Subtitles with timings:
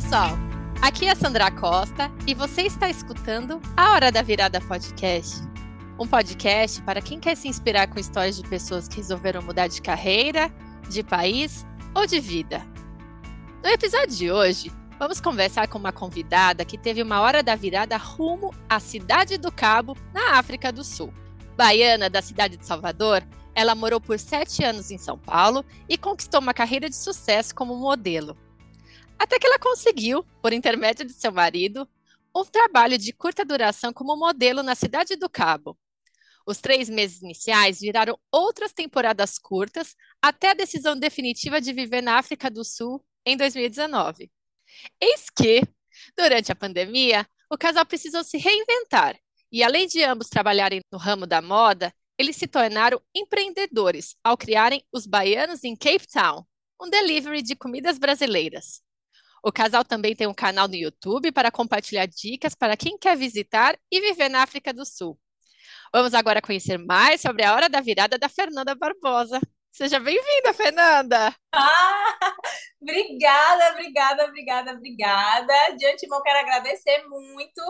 [0.00, 0.38] pessoal!
[0.80, 5.42] Aqui é a Sandra Costa e você está escutando A Hora da Virada Podcast.
[5.98, 9.82] Um podcast para quem quer se inspirar com histórias de pessoas que resolveram mudar de
[9.82, 10.54] carreira,
[10.88, 11.66] de país
[11.96, 12.64] ou de vida.
[13.60, 14.70] No episódio de hoje,
[15.00, 19.50] vamos conversar com uma convidada que teve uma hora da virada rumo à Cidade do
[19.50, 21.12] Cabo, na África do Sul.
[21.56, 26.40] Baiana da cidade de Salvador, ela morou por sete anos em São Paulo e conquistou
[26.40, 28.36] uma carreira de sucesso como modelo.
[29.18, 31.88] Até que ela conseguiu, por intermédio de seu marido,
[32.34, 35.76] um trabalho de curta duração como modelo na Cidade do Cabo.
[36.46, 42.16] Os três meses iniciais viraram outras temporadas curtas até a decisão definitiva de viver na
[42.16, 44.30] África do Sul em 2019.
[45.00, 45.62] Eis que,
[46.16, 49.18] durante a pandemia, o casal precisou se reinventar
[49.50, 54.82] e, além de ambos trabalharem no ramo da moda, eles se tornaram empreendedores ao criarem
[54.92, 56.44] os Baianos em Cape Town,
[56.80, 58.82] um delivery de comidas brasileiras.
[59.42, 63.78] O casal também tem um canal no YouTube para compartilhar dicas para quem quer visitar
[63.90, 65.18] e viver na África do Sul.
[65.92, 69.40] Vamos agora conhecer mais sobre a hora da virada da Fernanda Barbosa.
[69.70, 71.34] Seja bem-vinda, Fernanda!
[71.54, 72.18] Ah,
[72.82, 75.54] obrigada, obrigada, obrigada, obrigada.
[75.76, 77.62] De antemão, quero agradecer muito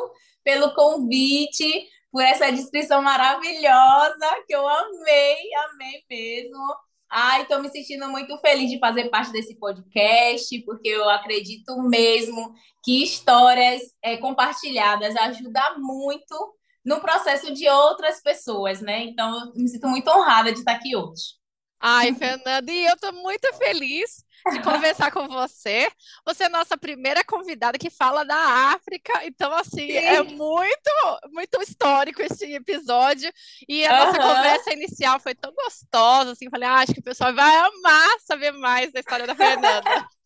[0.43, 5.37] pelo convite, por essa descrição maravilhosa, que eu amei,
[5.71, 6.88] amei mesmo.
[7.11, 12.53] Ai, estou me sentindo muito feliz de fazer parte desse podcast, porque eu acredito mesmo
[12.85, 19.05] que histórias é, compartilhadas ajudam muito no processo de outras pessoas, né?
[19.05, 21.39] Então, eu me sinto muito honrada de estar aqui hoje.
[21.81, 25.89] Ai, Fernanda, e eu estou muito feliz de conversar com você.
[26.27, 29.97] Você é nossa primeira convidada que fala da África, então assim, Sim.
[29.97, 30.91] é muito
[31.33, 33.31] muito histórico esse episódio
[33.69, 37.35] e a nossa conversa inicial foi tão gostosa, assim, falei, ah, acho que o pessoal
[37.35, 39.83] vai amar saber mais da história da Fernanda.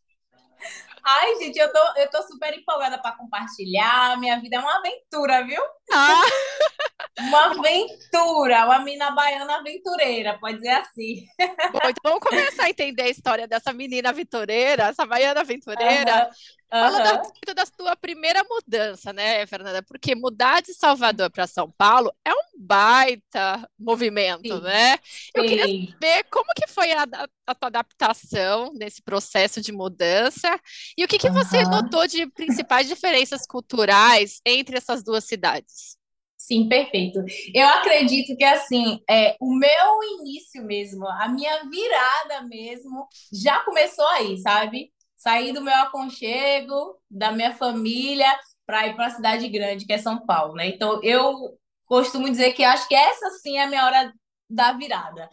[1.05, 4.19] Ai, gente, eu tô, eu tô super empolgada para compartilhar.
[4.19, 5.63] Minha vida é uma aventura, viu?
[5.93, 6.23] Ah.
[7.19, 11.27] uma aventura, uma mina baiana aventureira, pode dizer assim.
[11.73, 16.25] Bom, então vamos começar a entender a história dessa menina aventureira, essa baiana aventureira.
[16.25, 16.31] Uhum.
[16.73, 17.55] Fala uhum.
[17.55, 19.83] da tua primeira mudança, né, Fernanda?
[19.83, 24.63] Porque mudar de Salvador para São Paulo é um baita movimento, Sim.
[24.63, 24.97] né?
[25.35, 25.49] Eu Sim.
[25.51, 27.03] queria saber como que foi a,
[27.47, 30.59] a, tua adaptação nesse processo de mudança
[30.97, 31.35] e o que, que uhum.
[31.35, 35.99] você notou de principais diferenças culturais entre essas duas cidades.
[36.39, 37.23] Sim, perfeito.
[37.55, 44.07] Eu acredito que assim, é, o meu início mesmo, a minha virada mesmo, já começou
[44.09, 44.91] aí, sabe?
[45.23, 48.27] Sair do meu aconchego, da minha família,
[48.67, 50.67] para ir para a cidade grande, que é São Paulo, né?
[50.67, 51.57] Então, eu
[51.87, 54.13] costumo dizer que acho que essa sim é a minha hora
[54.51, 55.31] da virada.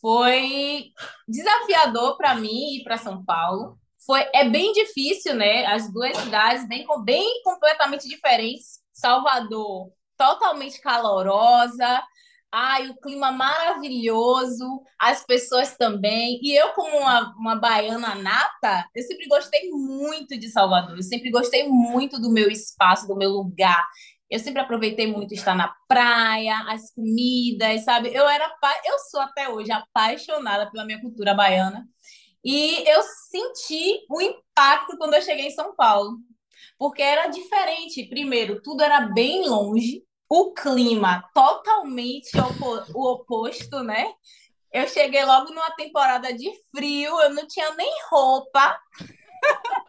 [0.00, 0.86] Foi
[1.28, 3.78] desafiador para mim ir para São Paulo.
[4.04, 5.66] Foi, é bem difícil, né?
[5.66, 8.80] As duas cidades bem, bem completamente diferentes.
[8.92, 12.02] Salvador, totalmente calorosa,
[12.50, 16.40] Ai, o clima maravilhoso, as pessoas também.
[16.42, 20.96] E eu, como uma, uma baiana nata, eu sempre gostei muito de Salvador.
[20.96, 23.86] Eu sempre gostei muito do meu espaço, do meu lugar.
[24.30, 28.14] Eu sempre aproveitei muito estar na praia, as comidas, sabe?
[28.14, 28.50] Eu era,
[28.86, 31.86] eu sou até hoje apaixonada pela minha cultura baiana.
[32.42, 36.16] E eu senti o impacto quando eu cheguei em São Paulo,
[36.78, 38.08] porque era diferente.
[38.08, 42.30] Primeiro, tudo era bem longe o clima totalmente
[42.94, 44.12] o oposto, né?
[44.72, 48.78] Eu cheguei logo numa temporada de frio, eu não tinha nem roupa.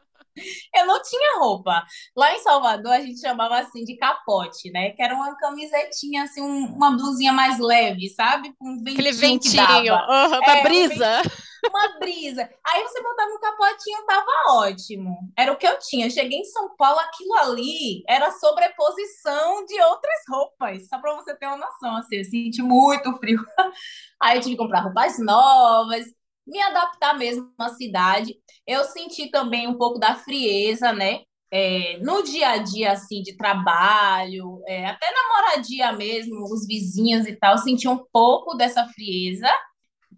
[0.73, 1.83] eu não tinha roupa.
[2.15, 4.91] Lá em Salvador a gente chamava assim de capote, né?
[4.91, 8.53] Que era uma camisetinha assim, uma blusinha mais leve, sabe?
[8.57, 11.21] Com um ventinho Aquele ventinho, uhum, é, brisa.
[11.25, 12.49] Um uma brisa.
[12.65, 15.17] Aí você botava um capotinho, tava ótimo.
[15.37, 16.09] Era o que eu tinha.
[16.09, 20.87] Cheguei em São Paulo, aquilo ali era sobreposição de outras roupas.
[20.87, 23.39] Só para você ter uma noção, assim, eu senti muito frio.
[24.21, 26.05] Aí eu tive que comprar roupas novas,
[26.47, 28.35] me adaptar mesmo à cidade.
[28.65, 31.21] Eu senti também um pouco da frieza, né?
[31.51, 37.25] É, no dia a dia, assim, de trabalho, é, até na moradia mesmo, os vizinhos
[37.25, 39.49] e tal, senti um pouco dessa frieza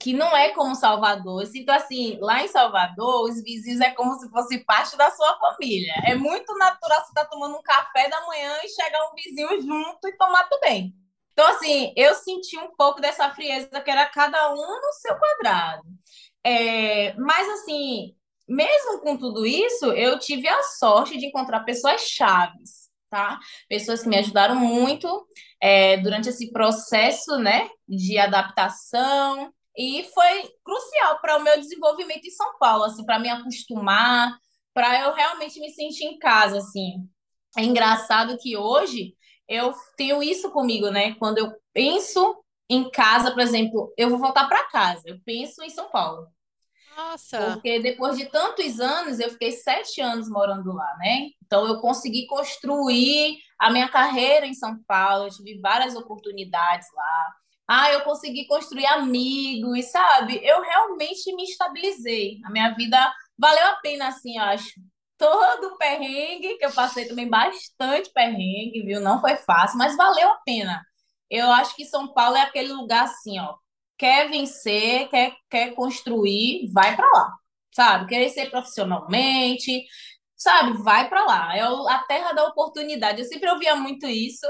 [0.01, 1.41] que não é como Salvador.
[1.41, 5.37] Eu sinto assim, lá em Salvador, os vizinhos é como se fosse parte da sua
[5.39, 5.93] família.
[6.05, 9.61] É muito natural você estar tá tomando um café da manhã e chegar um vizinho
[9.61, 10.93] junto e tomar tudo bem.
[11.33, 15.83] Então, assim, eu senti um pouco dessa frieza que era cada um no seu quadrado.
[16.43, 18.15] É, mas, assim,
[18.47, 23.39] mesmo com tudo isso, eu tive a sorte de encontrar pessoas chaves, tá?
[23.69, 25.27] Pessoas que me ajudaram muito
[25.61, 32.31] é, durante esse processo, né, de adaptação, e foi crucial para o meu desenvolvimento em
[32.31, 34.37] São Paulo, assim, para me acostumar,
[34.73, 37.07] para eu realmente me sentir em casa, assim.
[37.57, 39.13] É engraçado que hoje
[39.47, 41.15] eu tenho isso comigo, né?
[41.15, 45.69] Quando eu penso em casa, por exemplo, eu vou voltar para casa, eu penso em
[45.69, 46.27] São Paulo.
[46.95, 47.53] Nossa!
[47.53, 51.29] Porque depois de tantos anos, eu fiquei sete anos morando lá, né?
[51.43, 57.35] Então, eu consegui construir a minha carreira em São Paulo, eu tive várias oportunidades lá.
[57.73, 60.41] Ah, eu consegui construir amigos, sabe?
[60.43, 62.41] Eu realmente me estabilizei.
[62.43, 62.97] A minha vida
[63.37, 64.73] valeu a pena, assim, eu acho.
[65.17, 68.99] Todo o perrengue, que eu passei também bastante perrengue, viu?
[68.99, 70.83] Não foi fácil, mas valeu a pena.
[71.29, 73.55] Eu acho que São Paulo é aquele lugar assim, ó.
[73.97, 77.33] Quer vencer, quer, quer construir, vai para lá,
[77.73, 78.07] sabe?
[78.07, 79.85] Querer ser profissionalmente,
[80.35, 80.77] sabe?
[80.83, 81.55] Vai para lá.
[81.55, 83.21] É a terra da oportunidade.
[83.21, 84.45] Eu sempre ouvia muito isso,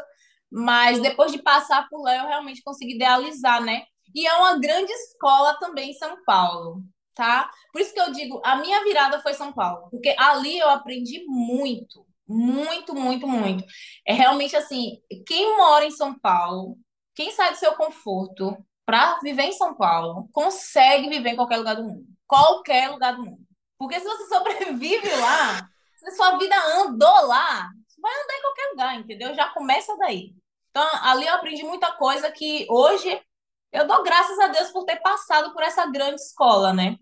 [0.52, 3.84] mas depois de passar por lá, eu realmente consegui idealizar, né?
[4.14, 6.84] E é uma grande escola também em São Paulo,
[7.16, 7.50] tá?
[7.72, 11.24] Por isso que eu digo, a minha virada foi São Paulo, porque ali eu aprendi
[11.26, 13.64] muito, muito, muito, muito.
[14.06, 16.78] É realmente assim, quem mora em São Paulo,
[17.16, 21.76] quem sai do seu conforto para viver em São Paulo, consegue viver em qualquer lugar
[21.76, 22.06] do mundo.
[22.28, 23.42] Qualquer lugar do mundo.
[23.78, 25.66] Porque se você sobrevive lá,
[25.98, 27.70] se sua vida andou lá,
[28.02, 29.36] vai andar em qualquer lugar, entendeu?
[29.36, 30.34] Já começa daí.
[30.72, 33.22] Então, ali eu aprendi muita coisa que hoje
[33.72, 36.98] eu dou graças a Deus por ter passado por essa grande escola, né?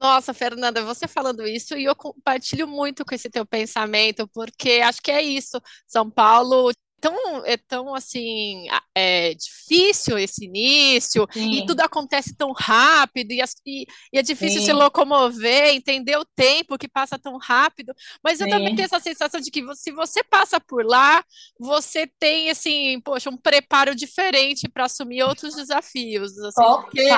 [0.00, 5.02] Nossa, Fernanda, você falando isso, e eu compartilho muito com esse teu pensamento, porque acho
[5.02, 5.60] que é isso.
[5.86, 6.70] São Paulo
[7.00, 11.52] tão, é tão assim é difícil esse início Sim.
[11.52, 14.66] e tudo acontece tão rápido e, e, e é difícil Sim.
[14.66, 17.94] se locomover, entender o tempo que passa tão rápido.
[18.22, 18.44] Mas Sim.
[18.44, 21.24] eu também tenho essa sensação de que se você passa por lá,
[21.58, 26.38] você tem assim, poxa, um preparo diferente para assumir outros desafios.
[26.38, 27.08] Assim, porque,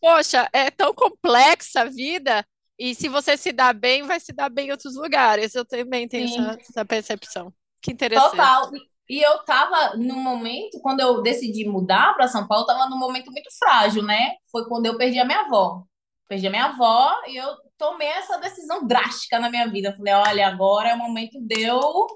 [0.00, 2.44] poxa, é tão complexa a vida.
[2.78, 5.54] E se você se dá bem, vai se dar bem em outros lugares.
[5.54, 7.52] Eu também tenho essa, essa percepção.
[7.82, 8.30] Que interessante.
[8.30, 8.70] Total.
[9.10, 13.32] E eu tava no momento, quando eu decidi mudar para São Paulo, tava num momento
[13.32, 14.36] muito frágil, né?
[14.52, 15.82] Foi quando eu perdi a minha avó.
[16.28, 19.96] Perdi a minha avó e eu tomei essa decisão drástica na minha vida.
[19.96, 22.06] falei, olha, agora é o momento de eu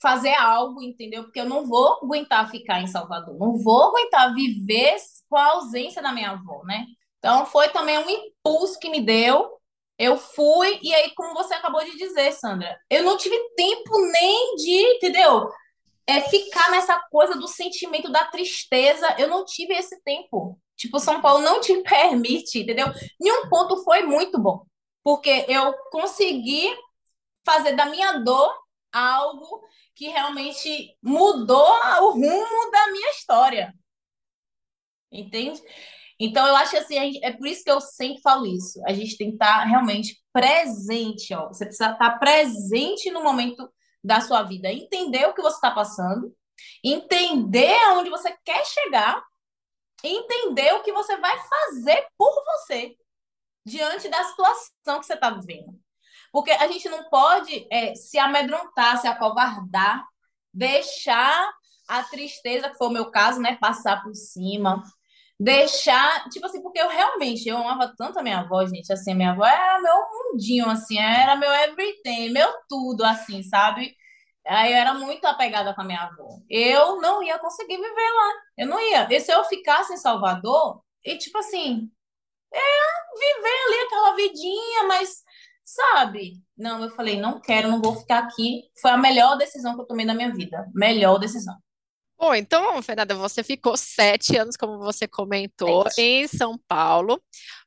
[0.00, 1.22] fazer algo, entendeu?
[1.22, 4.96] Porque eu não vou aguentar ficar em Salvador, não vou aguentar viver
[5.30, 6.86] com a ausência da minha avó, né?
[7.20, 9.48] Então foi também um impulso que me deu.
[9.96, 14.56] Eu fui, e aí, como você acabou de dizer, Sandra, eu não tive tempo nem
[14.56, 15.48] de, entendeu?
[16.06, 19.14] É ficar nessa coisa do sentimento da tristeza.
[19.18, 20.58] Eu não tive esse tempo.
[20.76, 22.86] Tipo, São Paulo não te permite, entendeu?
[23.20, 24.64] Nenhum ponto foi muito bom,
[25.04, 26.68] porque eu consegui
[27.44, 28.52] fazer da minha dor
[28.92, 29.62] algo
[29.94, 31.72] que realmente mudou
[32.02, 33.72] o rumo da minha história.
[35.10, 35.62] Entende?
[36.18, 38.80] Então, eu acho assim, gente, é por isso que eu sempre falo isso.
[38.86, 41.48] A gente tem que estar realmente presente, ó.
[41.48, 43.68] Você precisa estar presente no momento
[44.02, 46.34] da sua vida, entender o que você está passando,
[46.82, 49.22] entender aonde você quer chegar,
[50.02, 52.96] entender o que você vai fazer por você
[53.64, 55.78] diante da situação que você está vivendo.
[56.32, 60.04] Porque a gente não pode é, se amedrontar, se acovardar,
[60.52, 61.52] deixar
[61.88, 64.82] a tristeza, que foi o meu caso, né, passar por cima,
[65.42, 69.14] deixar, tipo assim, porque eu realmente, eu amava tanto a minha avó, gente, assim, a
[69.14, 73.92] minha avó era meu mundinho, assim, era meu everything, meu tudo, assim, sabe?
[74.46, 76.38] Aí eu era muito apegada com a minha avó.
[76.48, 79.08] Eu não ia conseguir viver lá, eu não ia.
[79.10, 81.90] E se eu ficasse em Salvador, e tipo assim,
[82.52, 82.58] é
[83.18, 85.22] viver ali aquela vidinha, mas,
[85.64, 86.34] sabe?
[86.56, 88.62] Não, eu falei, não quero, não vou ficar aqui.
[88.80, 91.56] Foi a melhor decisão que eu tomei na minha vida, melhor decisão.
[92.22, 96.00] Bom, então, Fernanda, você ficou sete anos, como você comentou, sete.
[96.00, 97.20] em São Paulo.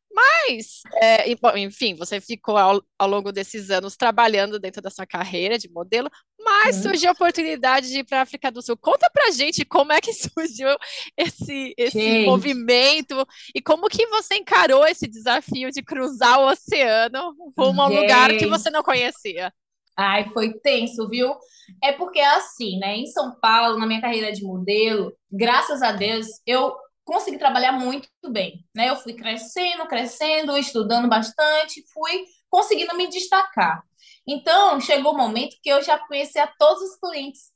[0.10, 5.58] Mas, é, enfim, você ficou ao, ao, longo desses anos trabalhando dentro da sua carreira
[5.58, 6.10] de modelo,
[6.40, 6.84] mas uhum.
[6.84, 8.78] surgiu a oportunidade de ir para a África do Sul.
[8.78, 10.70] Conta pra gente como é que surgiu
[11.18, 17.82] esse, esse movimento e como que você encarou esse desafio de cruzar o oceano rumo
[17.82, 19.52] a um lugar que você não conhecia.
[19.98, 21.36] Ai, foi tenso, viu?
[21.84, 22.96] É porque assim, né?
[22.98, 28.10] Em São Paulo, na minha carreira de modelo, graças a Deus, eu consegui trabalhar muito
[28.30, 28.90] bem, né?
[28.90, 33.84] Eu fui crescendo, crescendo, estudando bastante, fui conseguindo me destacar.
[34.28, 37.52] Então, chegou o momento que eu já conhecia todos os clientes.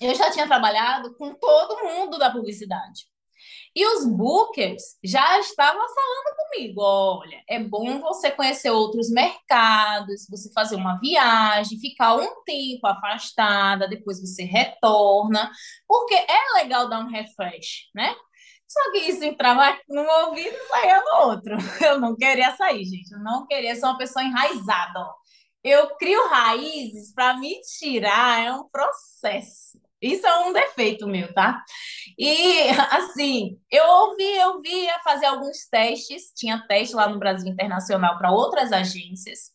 [0.00, 3.06] Eu já tinha trabalhado com todo mundo da publicidade.
[3.74, 10.52] E os bookers já estavam falando comigo: olha, é bom você conhecer outros mercados, você
[10.52, 15.50] fazer uma viagem, ficar um tempo afastada, depois você retorna,
[15.86, 18.14] porque é legal dar um refresh, né?
[18.68, 21.56] Só que isso entrava num ouvido e saía no outro.
[21.84, 23.12] Eu não queria sair, gente.
[23.12, 25.00] Eu não queria ser uma pessoa enraizada.
[25.00, 25.14] Ó.
[25.64, 29.78] eu crio raízes para me tirar, é um processo.
[30.00, 31.62] Isso é um defeito meu, tá?
[32.18, 38.16] E assim, eu ouvi, eu via fazer alguns testes, tinha teste lá no Brasil Internacional
[38.16, 39.50] para outras agências.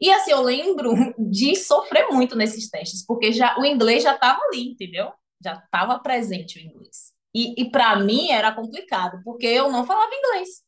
[0.00, 4.40] E assim, eu lembro de sofrer muito nesses testes, porque já o inglês já estava
[4.44, 5.12] ali, entendeu?
[5.42, 7.12] Já estava presente o inglês.
[7.34, 10.62] E, e para mim era complicado, porque eu não falava inglês.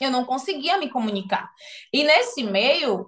[0.00, 1.50] Eu não conseguia me comunicar.
[1.92, 3.06] E nesse meio,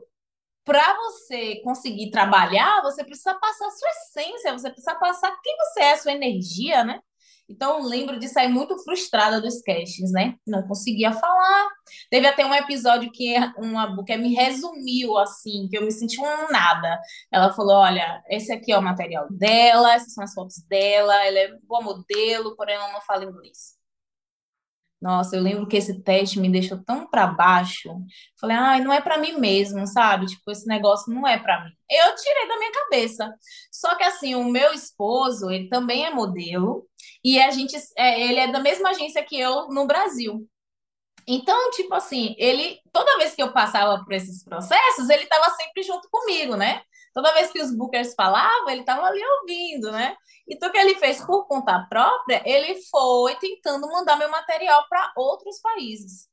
[0.65, 5.81] para você conseguir trabalhar, você precisa passar a sua essência, você precisa passar quem você
[5.81, 7.01] é, a sua energia, né?
[7.49, 10.37] Então, lembro de sair muito frustrada dos castings, né?
[10.47, 11.69] Não conseguia falar.
[12.11, 16.49] Teve até um episódio que uma buca me resumiu, assim, que eu me senti um
[16.51, 16.99] nada.
[17.31, 21.39] Ela falou: olha, esse aqui é o material dela, essas são as fotos dela, ela
[21.39, 23.82] é boa modelo, porém ela não fala inglês.
[25.03, 27.91] Nossa, eu lembro que esse teste me deixou tão para baixo.
[28.41, 30.27] Falei, ai, não é para mim mesmo, sabe?
[30.27, 31.73] Tipo, esse negócio não é para mim.
[31.91, 33.35] Eu tirei da minha cabeça.
[33.73, 36.87] Só que assim, o meu esposo, ele também é modelo
[37.25, 40.49] e a gente, é, ele é da mesma agência que eu no Brasil.
[41.27, 45.83] Então, tipo assim, ele, toda vez que eu passava por esses processos, ele estava sempre
[45.83, 46.83] junto comigo, né?
[47.15, 50.17] Toda vez que os bookers falavam, ele estava ali ouvindo, né?
[50.49, 55.13] Então, o que ele fez por conta própria, ele foi tentando mandar meu material para
[55.17, 56.29] outros países.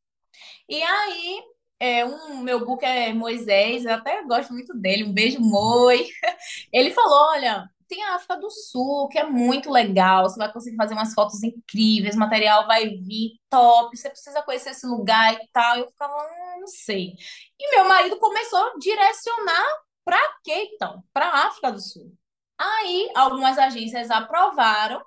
[0.67, 1.41] E aí,
[1.79, 6.07] é, um meu book é Moisés, eu até gosto muito dele, um beijo, Moi.
[6.73, 10.77] Ele falou: olha, tem a África do Sul, que é muito legal, você vai conseguir
[10.77, 15.77] fazer umas fotos incríveis, material vai vir top, você precisa conhecer esse lugar e tal.
[15.77, 17.15] Eu ficava, hum, não sei.
[17.59, 19.65] E meu marido começou a direcionar
[20.03, 22.13] para Cape Town, para a África do Sul.
[22.57, 25.01] Aí, algumas agências aprovaram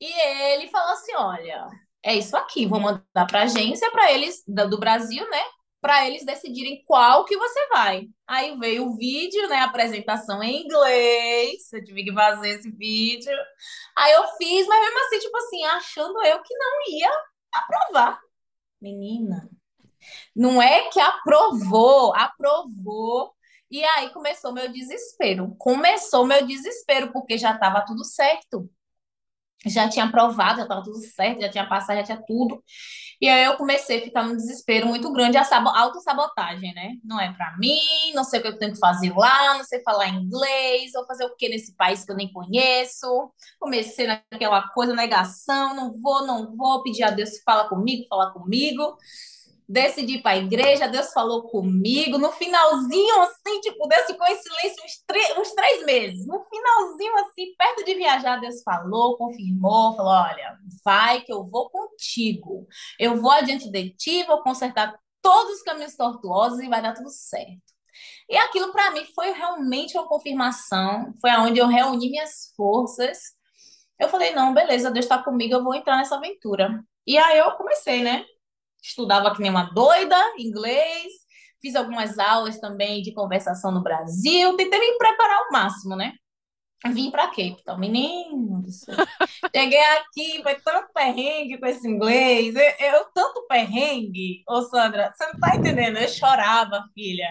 [0.00, 0.10] e
[0.54, 1.68] ele falou assim: olha,
[2.02, 5.40] é isso aqui, vou mandar para a agência para eles, do Brasil, né?
[5.80, 8.08] Para eles decidirem qual que você vai.
[8.26, 9.56] Aí veio o vídeo, né?
[9.58, 11.72] A apresentação em inglês.
[11.72, 13.32] Eu tive que fazer esse vídeo.
[13.96, 17.10] Aí eu fiz, mas mesmo assim, tipo assim, achando eu que não ia
[17.52, 18.20] aprovar.
[18.80, 19.48] Menina,
[20.34, 23.34] não é que aprovou, aprovou
[23.72, 25.56] e aí começou meu desespero.
[25.58, 28.70] Começou meu desespero, porque já estava tudo certo.
[29.64, 32.62] Já tinha aprovado, já estava tudo certo, já tinha passado, já tinha tudo.
[33.18, 35.46] E aí eu comecei a ficar num desespero muito grande, a
[35.80, 36.96] autossabotagem, né?
[37.02, 37.80] Não é para mim,
[38.14, 41.24] não sei o que eu tenho que fazer lá, não sei falar inglês, vou fazer
[41.24, 43.32] o que nesse país que eu nem conheço.
[43.58, 48.98] Comecei naquela coisa, negação, não vou, não vou, pedir a Deus, fala comigo, fala comigo
[49.72, 52.18] decidi ir para a igreja, Deus falou comigo.
[52.18, 56.26] No finalzinho, assim, tipo, Deus ficou em silêncio uns, uns três meses.
[56.26, 61.70] No finalzinho, assim, perto de viajar, Deus falou, confirmou, falou: olha, vai que eu vou
[61.70, 62.66] contigo.
[62.98, 67.08] Eu vou adiante de ti, vou consertar todos os caminhos tortuosos e vai dar tudo
[67.08, 67.72] certo.
[68.28, 73.18] E aquilo para mim foi realmente uma confirmação, foi aonde eu reuni minhas forças.
[73.98, 76.82] Eu falei, não, beleza, Deus está comigo, eu vou entrar nessa aventura.
[77.06, 78.24] E aí eu comecei, né?
[78.82, 81.12] Estudava que nem uma doida inglês,
[81.60, 86.14] fiz algumas aulas também de conversação no Brasil, tentei me preparar ao máximo, né?
[86.90, 88.96] Vim para Cape Town, menino do céu.
[89.54, 95.26] Cheguei aqui, foi tanto perrengue com esse inglês, eu, eu tanto perrengue, ô Sandra, você
[95.26, 97.28] não tá entendendo, eu chorava, filha.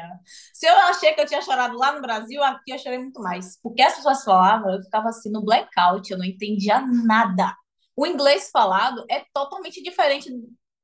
[0.53, 3.59] Se eu achei que eu tinha chorado lá no Brasil, aqui eu chorei muito mais,
[3.61, 7.53] porque as pessoas falavam, eu ficava assim no blackout, eu não entendia nada.
[7.93, 10.29] O inglês falado é totalmente diferente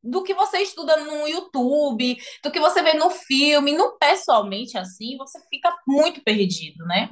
[0.10, 5.18] do que você estuda no YouTube, do que você vê no filme, no pessoalmente assim,
[5.18, 7.10] você fica muito perdido, né?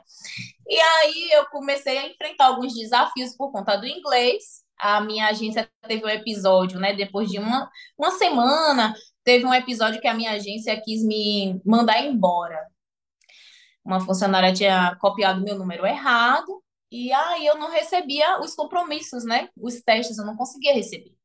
[0.68, 4.64] E aí eu comecei a enfrentar alguns desafios por conta do inglês.
[4.80, 6.94] A minha agência teve um episódio, né?
[6.94, 12.02] Depois de uma, uma semana, teve um episódio que a minha agência quis me mandar
[12.04, 12.60] embora.
[13.84, 19.50] Uma funcionária tinha copiado meu número errado, e aí eu não recebia os compromissos, né?
[19.58, 21.16] Os testes eu não conseguia receber.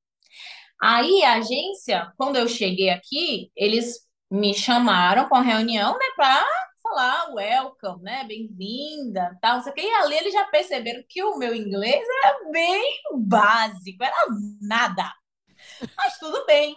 [0.82, 6.46] Aí a agência, quando eu cheguei aqui, eles me chamaram para uma reunião, né, para
[6.82, 9.82] falar welcome, né, bem-vinda, tal, não sei o que.
[9.82, 14.16] E ali eles já perceberam que o meu inglês era bem básico, era
[14.62, 15.12] nada.
[15.96, 16.74] Mas tudo bem.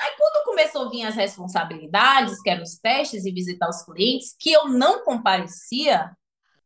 [0.00, 4.36] Aí quando começou a vir as responsabilidades, que eram os testes e visitar os clientes,
[4.38, 6.10] que eu não comparecia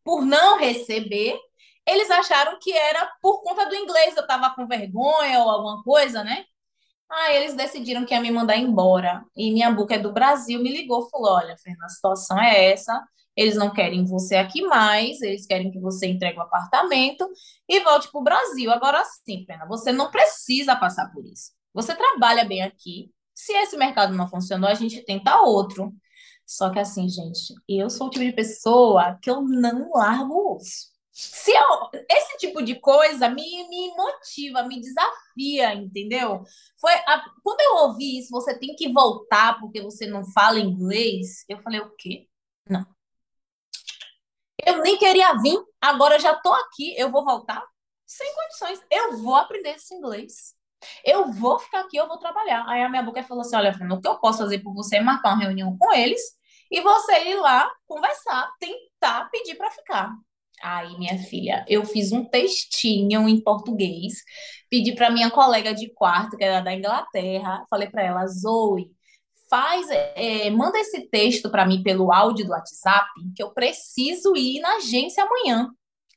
[0.04, 1.38] por não receber,
[1.86, 6.24] eles acharam que era por conta do inglês, eu estava com vergonha ou alguma coisa,
[6.24, 6.44] né?
[7.10, 9.24] Aí eles decidiram que ia me mandar embora.
[9.36, 13.02] E minha boca é do Brasil, me ligou, falou: olha, Fernanda, a situação é essa.
[13.36, 17.28] Eles não querem você aqui mais, eles querem que você entregue o apartamento
[17.68, 18.70] e volte para o Brasil.
[18.70, 21.52] Agora sim, Fernanda, você não precisa passar por isso.
[21.72, 23.12] Você trabalha bem aqui.
[23.34, 25.94] Se esse mercado não funcionou, a gente tenta outro.
[26.44, 30.56] Só que assim, gente, eu sou o tipo de pessoa que eu não largo o
[30.56, 30.97] osso.
[31.20, 36.44] Se eu, esse tipo de coisa me, me motiva, me desafia, entendeu?
[36.80, 41.44] Foi a, quando eu ouvi isso, você tem que voltar porque você não fala inglês.
[41.48, 42.28] Eu falei, o quê?
[42.70, 42.86] Não.
[44.64, 47.66] Eu nem queria vir, agora eu já tô aqui, eu vou voltar?
[48.06, 48.80] Sem condições.
[48.88, 50.54] Eu vou aprender esse inglês.
[51.04, 52.64] Eu vou ficar aqui, eu vou trabalhar.
[52.68, 55.00] Aí a minha boca falou assim: olha, o que eu posso fazer por você é
[55.00, 56.20] marcar uma reunião com eles
[56.70, 60.12] e você ir lá conversar, tentar pedir para ficar.
[60.62, 64.14] Aí, minha filha, eu fiz um textinho em português,
[64.68, 68.90] pedi para minha colega de quarto, que era da Inglaterra, falei para ela, Zoe,
[69.48, 74.60] faz, é, manda esse texto para mim pelo áudio do WhatsApp, que eu preciso ir
[74.60, 75.70] na agência amanhã.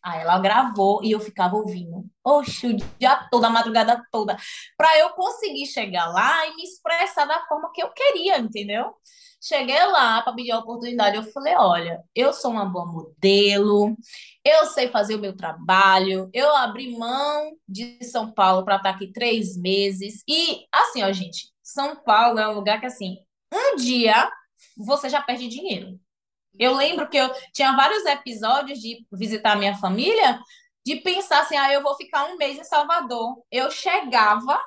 [0.04, 2.06] Aí ela gravou e eu ficava ouvindo.
[2.26, 4.36] Oxe, o dia todo, a madrugada toda,
[4.76, 8.96] para eu conseguir chegar lá e me expressar da forma que eu queria, entendeu?
[9.44, 11.18] Cheguei lá para pedir a oportunidade.
[11.18, 13.96] Eu falei: olha, eu sou uma boa modelo,
[14.46, 19.12] eu sei fazer o meu trabalho, eu abri mão de São Paulo para estar aqui
[19.12, 20.24] três meses.
[20.28, 23.18] E assim, ó, gente, São Paulo é um lugar que, assim,
[23.52, 24.32] um dia
[24.78, 26.00] você já perde dinheiro.
[26.60, 30.40] Eu lembro que eu tinha vários episódios de visitar minha família,
[30.86, 33.42] de pensar assim, ah, eu vou ficar um mês em Salvador.
[33.52, 34.60] Eu chegava,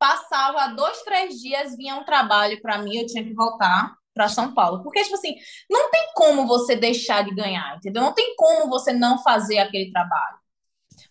[0.00, 4.54] passava dois, três dias, vinha um trabalho para mim, eu tinha que voltar para São
[4.54, 4.82] Paulo.
[4.82, 5.36] Porque, tipo assim,
[5.68, 8.02] não tem como você deixar de ganhar, entendeu?
[8.02, 10.38] Não tem como você não fazer aquele trabalho.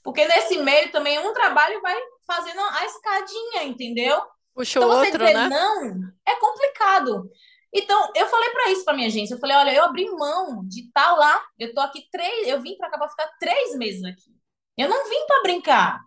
[0.03, 4.19] Porque nesse meio também um trabalho vai fazendo a escadinha, entendeu?
[4.55, 5.47] Puxa então, você outro, dizer né?
[5.47, 7.29] não é complicado.
[7.71, 9.35] Então, eu falei para isso para minha agência.
[9.35, 11.45] Eu falei, olha, eu abri mão de estar tá lá.
[11.59, 14.31] Eu tô aqui três, eu vim para cá para ficar três meses aqui.
[14.75, 15.99] Eu não vim para brincar.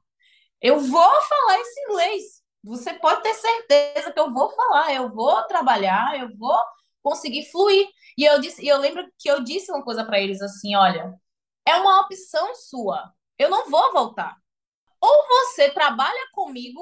[0.61, 5.43] Eu vou falar esse inglês você pode ter certeza que eu vou falar, eu vou
[5.45, 6.57] trabalhar, eu vou
[7.03, 7.89] conseguir fluir.
[8.17, 11.13] E eu disse, e eu lembro que eu disse uma coisa para eles assim, olha,
[11.67, 13.13] é uma opção sua.
[13.39, 14.37] Eu não vou voltar.
[15.01, 16.81] Ou você trabalha comigo,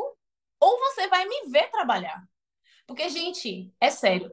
[0.60, 2.22] ou você vai me ver trabalhar.
[2.86, 4.30] Porque, gente, é sério,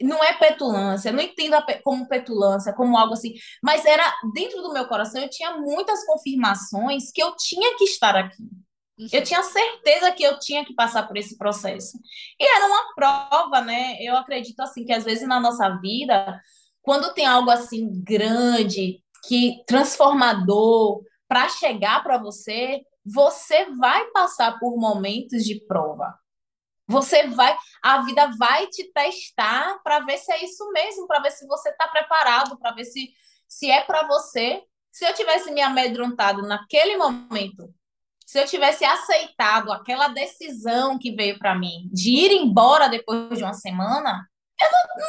[0.00, 4.04] não é petulância, não entendo como petulância, como algo assim, mas era
[4.34, 8.44] dentro do meu coração, eu tinha muitas confirmações que eu tinha que estar aqui.
[9.12, 11.98] Eu tinha certeza que eu tinha que passar por esse processo.
[12.38, 13.96] E era uma prova, né?
[14.00, 16.40] Eu acredito assim que às vezes na nossa vida,
[16.80, 24.76] quando tem algo assim grande, que transformador para chegar para você, você vai passar por
[24.76, 26.14] momentos de prova.
[26.86, 31.32] Você vai, a vida vai te testar para ver se é isso mesmo, para ver
[31.32, 33.10] se você está preparado, para ver se
[33.48, 34.62] se é para você.
[34.92, 37.72] Se eu tivesse me amedrontado naquele momento
[38.34, 43.44] se eu tivesse aceitado aquela decisão que veio para mim de ir embora depois de
[43.44, 44.28] uma semana,
[44.60, 45.06] eu não,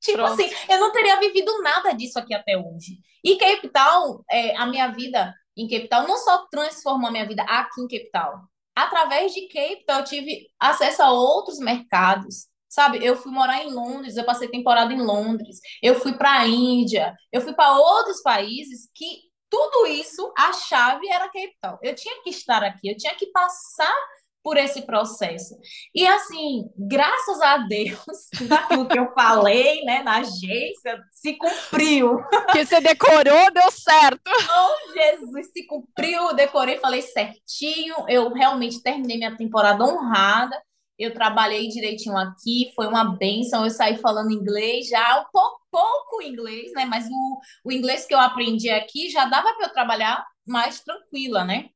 [0.00, 0.32] tipo Pronto.
[0.32, 2.98] assim, eu não teria vivido nada disso aqui até hoje.
[3.22, 7.28] E Cape Town, é, a minha vida em Cape Town não só transformou a minha
[7.28, 8.40] vida aqui em Cape Town.
[8.74, 12.48] Através de Cape Town, eu tive acesso a outros mercados.
[12.70, 16.48] Sabe, eu fui morar em Londres, eu passei temporada em Londres, eu fui para a
[16.48, 21.78] Índia, eu fui para outros países que tudo isso, a chave era Cape Town.
[21.82, 23.94] Eu tinha que estar aqui, eu tinha que passar
[24.42, 25.58] por esse processo.
[25.94, 32.18] E assim, graças a Deus, aquilo que eu falei, né, na agência, se cumpriu.
[32.52, 34.22] Que você decorou, deu certo.
[34.26, 37.96] Oh, Jesus, se cumpriu, decorei, falei certinho.
[38.08, 40.56] Eu realmente terminei minha temporada honrada
[41.00, 46.22] eu trabalhei direitinho aqui, foi uma benção, eu saí falando inglês já, um pouco, pouco
[46.22, 46.84] inglês, né?
[46.84, 51.42] Mas o, o inglês que eu aprendi aqui já dava para eu trabalhar mais tranquila,
[51.42, 51.70] né?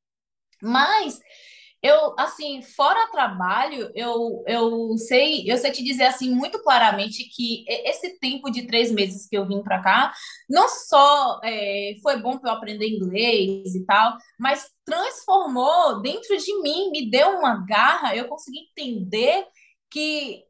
[0.62, 1.20] Mas
[1.85, 7.62] eu, assim, fora trabalho, eu, eu sei, eu sei te dizer assim muito claramente que
[7.68, 10.11] esse tempo de três meses que eu vim para cá,
[10.49, 16.62] não só é, foi bom para eu aprender inglês e tal, mas transformou dentro de
[16.62, 19.47] mim, me deu uma garra, eu consegui entender
[19.90, 20.42] que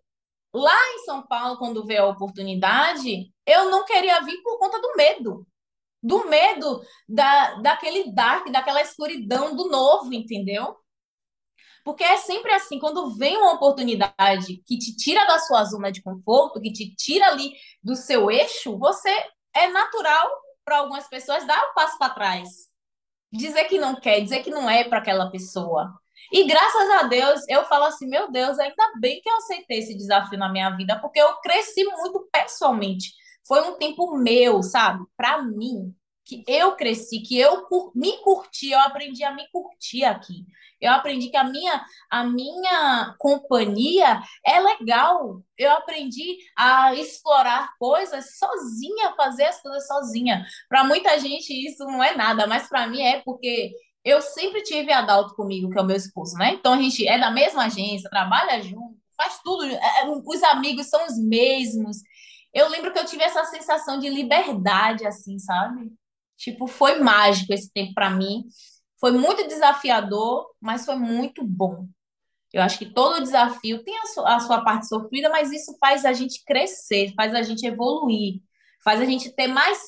[0.54, 4.94] lá em São Paulo, quando veio a oportunidade, eu não queria vir por conta do
[4.96, 5.44] medo.
[6.00, 10.76] Do medo da, daquele dark, daquela escuridão do novo, entendeu?
[11.84, 16.02] Porque é sempre assim, quando vem uma oportunidade que te tira da sua zona de
[16.02, 19.10] conforto, que te tira ali do seu eixo, você
[19.54, 20.30] é natural
[20.64, 22.48] para algumas pessoas dar um passo para trás.
[23.30, 25.92] Dizer que não quer, dizer que não é para aquela pessoa.
[26.32, 29.94] E graças a Deus, eu falo assim, meu Deus, ainda bem que eu aceitei esse
[29.94, 33.12] desafio na minha vida, porque eu cresci muito pessoalmente.
[33.46, 35.04] Foi um tempo meu, sabe?
[35.16, 40.46] Para mim, que eu cresci, que eu me curti, eu aprendi a me curtir aqui.
[40.80, 45.42] Eu aprendi que a minha, a minha companhia é legal.
[45.56, 50.44] Eu aprendi a explorar coisas sozinha, fazer as coisas sozinha.
[50.68, 53.72] Para muita gente isso não é nada, mas para mim é porque
[54.04, 56.52] eu sempre tive Adalto comigo, que é o meu esposo, né?
[56.52, 59.64] Então a gente é da mesma agência, trabalha junto, faz tudo.
[59.64, 61.98] É, é, os amigos são os mesmos.
[62.52, 65.90] Eu lembro que eu tive essa sensação de liberdade, assim, sabe?
[66.44, 68.44] Tipo, foi mágico esse tempo para mim.
[69.00, 71.86] Foi muito desafiador, mas foi muito bom.
[72.52, 76.04] Eu acho que todo desafio tem a sua, a sua parte sofrida, mas isso faz
[76.04, 78.42] a gente crescer, faz a gente evoluir,
[78.84, 79.80] faz a gente ter mais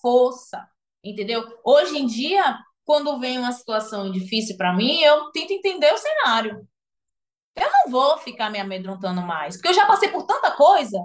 [0.00, 0.64] força,
[1.02, 1.44] entendeu?
[1.64, 6.66] Hoje em dia, quando vem uma situação difícil para mim, eu tento entender o cenário.
[7.56, 11.04] Eu não vou ficar me amedrontando mais, porque eu já passei por tanta coisa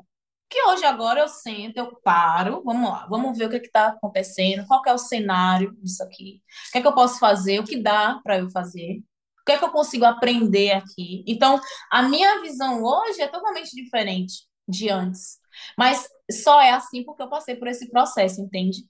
[0.49, 3.89] que hoje agora eu sento, eu paro, vamos lá, vamos ver o que é está
[3.89, 7.63] acontecendo, qual é o cenário disso aqui, o que é que eu posso fazer, o
[7.63, 8.97] que dá para eu fazer,
[9.41, 11.23] o que é que eu consigo aprender aqui.
[11.27, 11.59] Então,
[11.91, 15.37] a minha visão hoje é totalmente diferente de antes,
[15.77, 18.85] mas só é assim porque eu passei por esse processo, entende?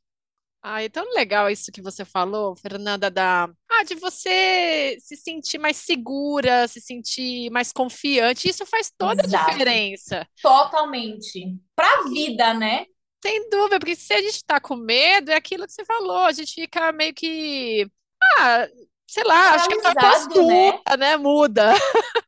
[0.61, 5.57] Ah, é tão legal isso que você falou, Fernanda, da ah, de você se sentir
[5.57, 8.49] mais segura, se sentir mais confiante.
[8.49, 9.45] Isso faz toda Exato.
[9.45, 10.27] a diferença.
[10.41, 11.55] Totalmente.
[11.73, 12.85] Para a vida, né?
[13.23, 16.31] Sem dúvida, porque se a gente está com medo, é aquilo que você falou, a
[16.31, 17.89] gente fica meio que.
[18.37, 18.67] Ah,
[19.09, 20.97] sei lá, acho que a postura, né?
[20.97, 21.17] né?
[21.17, 21.73] Muda.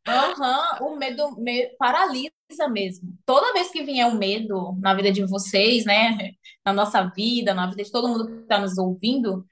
[0.08, 2.32] Uhum, o medo me, paralisa
[2.70, 3.14] mesmo.
[3.26, 6.32] Toda vez que vier o um medo na vida de vocês, né?
[6.66, 9.46] Na nossa vida, na vida de todo mundo que está nos ouvindo,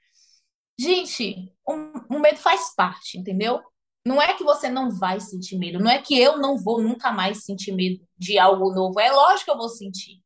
[0.78, 3.60] gente, o medo faz parte, entendeu?
[4.06, 7.12] Não é que você não vai sentir medo, não é que eu não vou nunca
[7.12, 8.98] mais sentir medo de algo novo.
[8.98, 10.22] É lógico que eu vou sentir.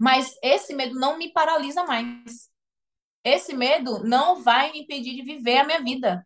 [0.00, 2.48] Mas esse medo não me paralisa mais.
[3.24, 6.24] Esse medo não vai me impedir de viver a minha vida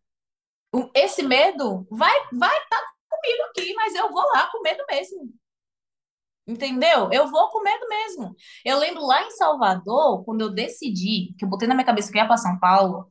[0.94, 5.32] esse medo vai vai estar tá comigo aqui, mas eu vou lá com medo mesmo.
[6.46, 7.08] Entendeu?
[7.12, 8.34] Eu vou com medo mesmo.
[8.64, 12.18] Eu lembro lá em Salvador, quando eu decidi, que eu botei na minha cabeça que
[12.18, 13.10] ia para São Paulo,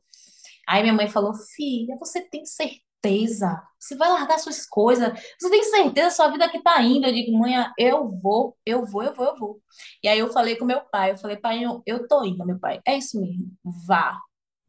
[0.68, 3.62] aí minha mãe falou: Filha, você tem certeza?
[3.78, 5.12] Você vai largar suas coisas?
[5.40, 7.06] Você tem certeza sua vida que tá indo?
[7.06, 9.62] Eu digo, mãe, eu vou, eu vou, eu vou, eu vou.
[10.02, 12.58] E aí eu falei com meu pai: Eu falei, pai, eu, eu tô indo, meu
[12.58, 12.80] pai.
[12.86, 13.50] É isso mesmo,
[13.86, 14.18] vá.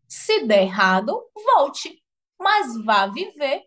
[0.07, 1.21] Se der errado,
[1.55, 2.03] volte
[2.43, 3.63] mas vá viver,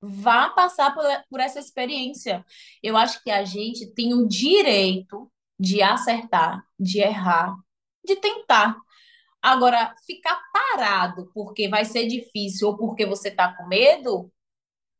[0.00, 2.44] vá passar por, por essa experiência.
[2.82, 7.54] Eu acho que a gente tem o direito de acertar, de errar,
[8.04, 8.76] de tentar.
[9.42, 14.30] Agora, ficar parado porque vai ser difícil ou porque você está com medo,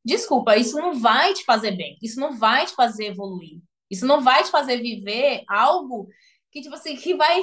[0.04, 3.60] desculpa, isso não vai te fazer bem, isso não vai te fazer evoluir,
[3.90, 6.08] isso não vai te fazer viver algo
[6.50, 7.42] que, tipo assim, que vai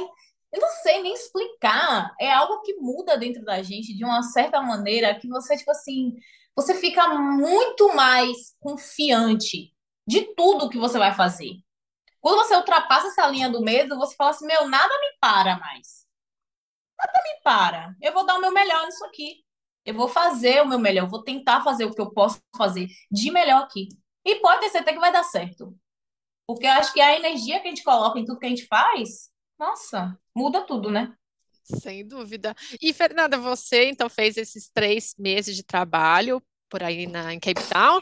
[0.52, 2.15] eu não sei nem explicar.
[2.20, 6.15] É algo que muda dentro da gente de uma certa maneira que você, tipo assim,
[6.58, 9.74] você fica muito mais confiante
[10.08, 11.52] de tudo que você vai fazer.
[12.20, 16.08] Quando você ultrapassa essa linha do medo, você fala assim: meu, nada me para mais.
[16.98, 17.96] Nada me para.
[18.02, 19.46] Eu vou dar o meu melhor nisso aqui.
[19.86, 21.06] Eu vou fazer o meu melhor.
[21.06, 23.88] Eu vou tentar fazer o que eu posso fazer de melhor aqui.
[24.26, 25.78] E pode ter certeza que vai dar certo.
[26.48, 28.65] Porque eu acho que a energia que a gente coloca em tudo que a gente
[28.65, 31.15] faz nossa, muda tudo, né?
[31.82, 32.56] Sem dúvida.
[32.82, 37.63] E, Fernanda, você então fez esses três meses de trabalho por aí na, em Cape
[37.63, 38.01] Town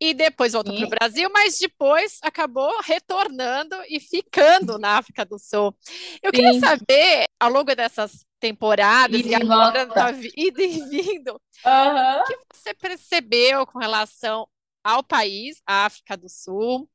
[0.00, 5.38] e depois voltou para o Brasil, mas depois acabou retornando e ficando na África do
[5.38, 5.76] Sul.
[6.22, 6.42] Eu Sim.
[6.42, 12.20] queria saber, ao longo dessas temporadas e, agora tá indo e vindo, uhum.
[12.20, 14.46] o que você percebeu com relação
[14.82, 16.88] ao país, a África do Sul?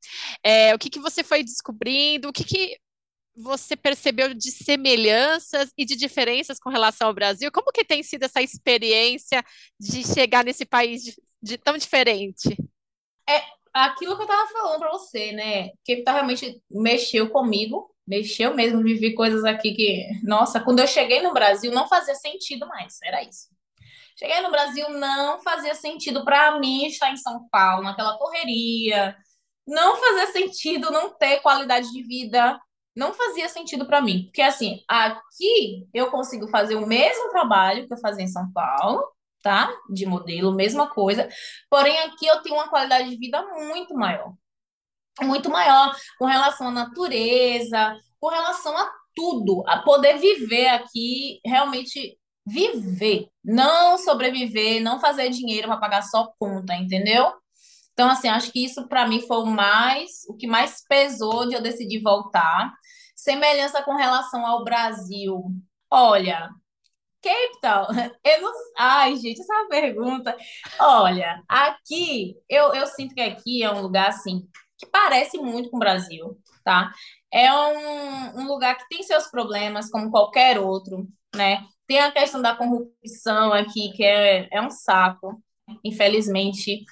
[0.44, 2.28] É, o que, que você foi descobrindo?
[2.28, 2.78] O que, que
[3.36, 7.50] você percebeu de semelhanças e de diferenças com relação ao Brasil?
[7.52, 9.44] Como que tem sido essa experiência
[9.78, 12.56] de chegar nesse país de, de tão diferente?
[13.28, 15.70] É aquilo que eu estava falando para você, né?
[15.84, 21.22] Que tá, realmente mexeu comigo, mexeu mesmo, vivi coisas aqui que, nossa, quando eu cheguei
[21.22, 23.48] no Brasil não fazia sentido mais, era isso.
[24.18, 29.16] Cheguei no Brasil não fazia sentido para mim estar em São Paulo, naquela correria,
[29.66, 32.60] não fazia sentido não ter qualidade de vida,
[32.94, 34.24] não fazia sentido para mim.
[34.24, 39.04] Porque, assim, aqui eu consigo fazer o mesmo trabalho que eu fazia em São Paulo,
[39.42, 39.70] tá?
[39.90, 41.28] De modelo, mesma coisa.
[41.68, 44.34] Porém, aqui eu tenho uma qualidade de vida muito maior.
[45.22, 49.62] Muito maior com relação à natureza, com relação a tudo.
[49.66, 53.28] A poder viver aqui, realmente viver.
[53.44, 57.32] Não sobreviver, não fazer dinheiro para pagar só conta, entendeu?
[58.00, 61.54] Então, assim, acho que isso para mim foi o mais, o que mais pesou de
[61.54, 62.72] eu decidir voltar.
[63.14, 65.44] Semelhança com relação ao Brasil.
[65.90, 66.48] Olha,
[67.22, 67.88] Cape Town,
[68.24, 68.52] eu não.
[68.78, 70.34] Ai, gente, essa é pergunta.
[70.80, 75.76] Olha, aqui, eu, eu sinto que aqui é um lugar assim, que parece muito com
[75.76, 76.90] o Brasil, tá?
[77.30, 81.66] É um, um lugar que tem seus problemas, como qualquer outro, né?
[81.86, 85.38] Tem a questão da corrupção aqui, que é, é um saco,
[85.84, 86.82] infelizmente.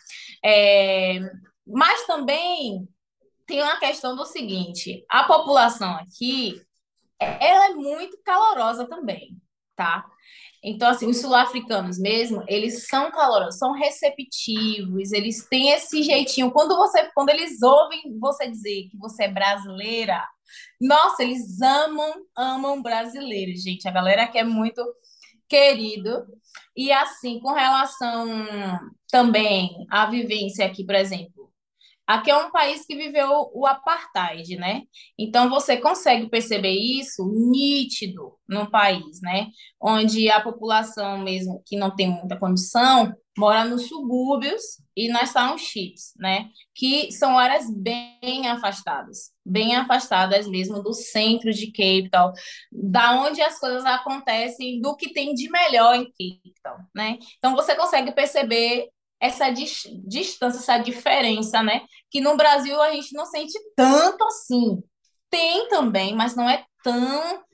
[0.44, 1.18] É,
[1.66, 2.88] mas também
[3.46, 6.61] tem uma questão do seguinte: a população aqui,
[7.18, 9.37] ela é muito calorosa também,
[9.74, 10.05] tá?
[10.62, 16.51] Então, assim, os sul-africanos mesmo, eles são calorosos, são receptivos, eles têm esse jeitinho.
[16.51, 20.20] Quando você, quando eles ouvem você dizer que você é brasileira,
[20.81, 23.87] nossa, eles amam, amam brasileiros, gente.
[23.87, 24.83] A galera que é muito
[25.48, 26.26] querido.
[26.76, 28.26] E assim, com relação
[29.11, 31.38] também à vivência aqui, por exemplo,
[32.08, 34.84] Aqui é um país que viveu o apartheid, né?
[35.18, 39.48] Então você consegue perceber isso nítido no país, né?
[39.78, 44.62] Onde a população mesmo que não tem muita condição mora nos subúrbios
[44.98, 46.50] e nas townships, né?
[46.74, 52.32] Que são áreas bem afastadas, bem afastadas mesmo do centro de Cape Town,
[52.72, 57.16] da onde as coisas acontecem, do que tem de melhor em Cape Town, né?
[57.38, 58.88] Então você consegue perceber
[59.20, 61.82] essa distância, essa diferença, né?
[62.11, 64.82] Que no Brasil a gente não sente tanto assim.
[65.30, 67.44] Tem também, mas não é tão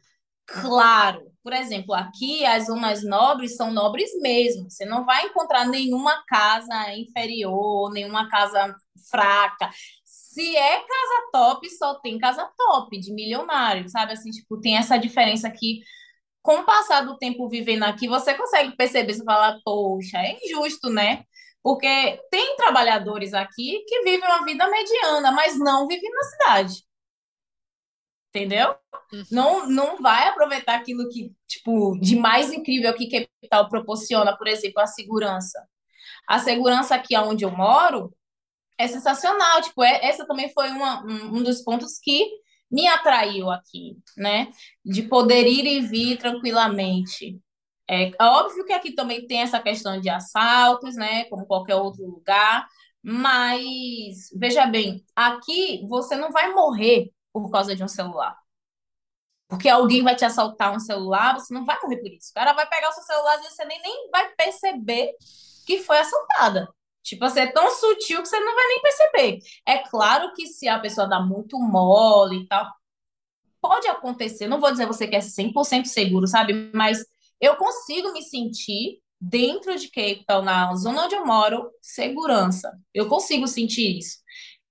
[0.47, 1.23] claro.
[1.43, 4.71] Por exemplo, aqui as zonas nobres são nobres mesmo.
[4.71, 8.75] Você não vai encontrar nenhuma casa inferior, nenhuma casa
[9.11, 9.71] fraca.
[10.05, 14.13] Se é casa top, só tem casa top de milionário, sabe?
[14.13, 15.81] Assim, tipo, tem essa diferença aqui.
[16.43, 20.91] Com o passar do tempo vivendo aqui, você consegue perceber, você fala, poxa, é injusto,
[20.91, 21.25] né?
[21.63, 26.85] Porque tem trabalhadores aqui que vivem uma vida mediana, mas não vivem na cidade.
[28.35, 28.75] Entendeu?
[29.13, 29.25] Uhum.
[29.31, 34.83] Não, não vai aproveitar aquilo que, tipo, de mais incrível que capital proporciona, por exemplo,
[34.83, 35.65] a segurança.
[36.27, 38.13] A segurança aqui onde eu moro
[38.77, 39.63] é sensacional.
[39.63, 42.29] Tipo, é, essa também foi uma, um, um dos pontos que
[42.69, 44.51] me atraiu aqui, né?
[44.85, 47.39] De poder ir e vir tranquilamente.
[47.89, 51.25] É, é óbvio que aqui também tem essa questão de assaltos, né?
[51.27, 52.67] Como qualquer outro lugar,
[53.01, 58.39] mas veja bem, aqui você não vai morrer por causa de um celular.
[59.49, 62.31] Porque alguém vai te assaltar um celular, você não vai morrer por isso.
[62.31, 65.13] O cara vai pegar o seu celular e você nem, nem vai perceber
[65.67, 66.69] que foi assaltada.
[67.03, 69.39] Tipo, você é tão sutil que você não vai nem perceber.
[69.67, 72.67] É claro que se a pessoa dá muito mole e tal,
[73.61, 74.47] pode acontecer.
[74.47, 76.71] Não vou dizer você que é 100% seguro, sabe?
[76.75, 77.05] Mas
[77.41, 82.73] eu consigo me sentir dentro de Cape Town, na zona onde eu moro, segurança.
[82.93, 84.24] Eu consigo sentir isso.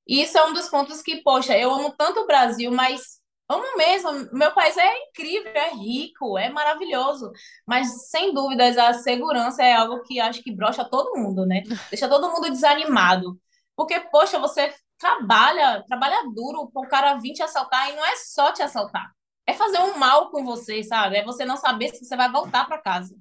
[0.07, 3.77] E isso é um dos pontos que, poxa, eu amo tanto o Brasil, mas amo
[3.77, 4.29] mesmo.
[4.33, 7.31] Meu país é incrível, é rico, é maravilhoso.
[7.65, 11.63] Mas, sem dúvidas, a segurança é algo que acho que brocha todo mundo, né?
[11.89, 13.39] Deixa todo mundo desanimado.
[13.75, 18.15] Porque, poxa, você trabalha, trabalha duro para o cara vir te assaltar e não é
[18.15, 19.11] só te assaltar
[19.45, 21.17] é fazer um mal com você, sabe?
[21.17, 23.15] É você não saber se você vai voltar para casa.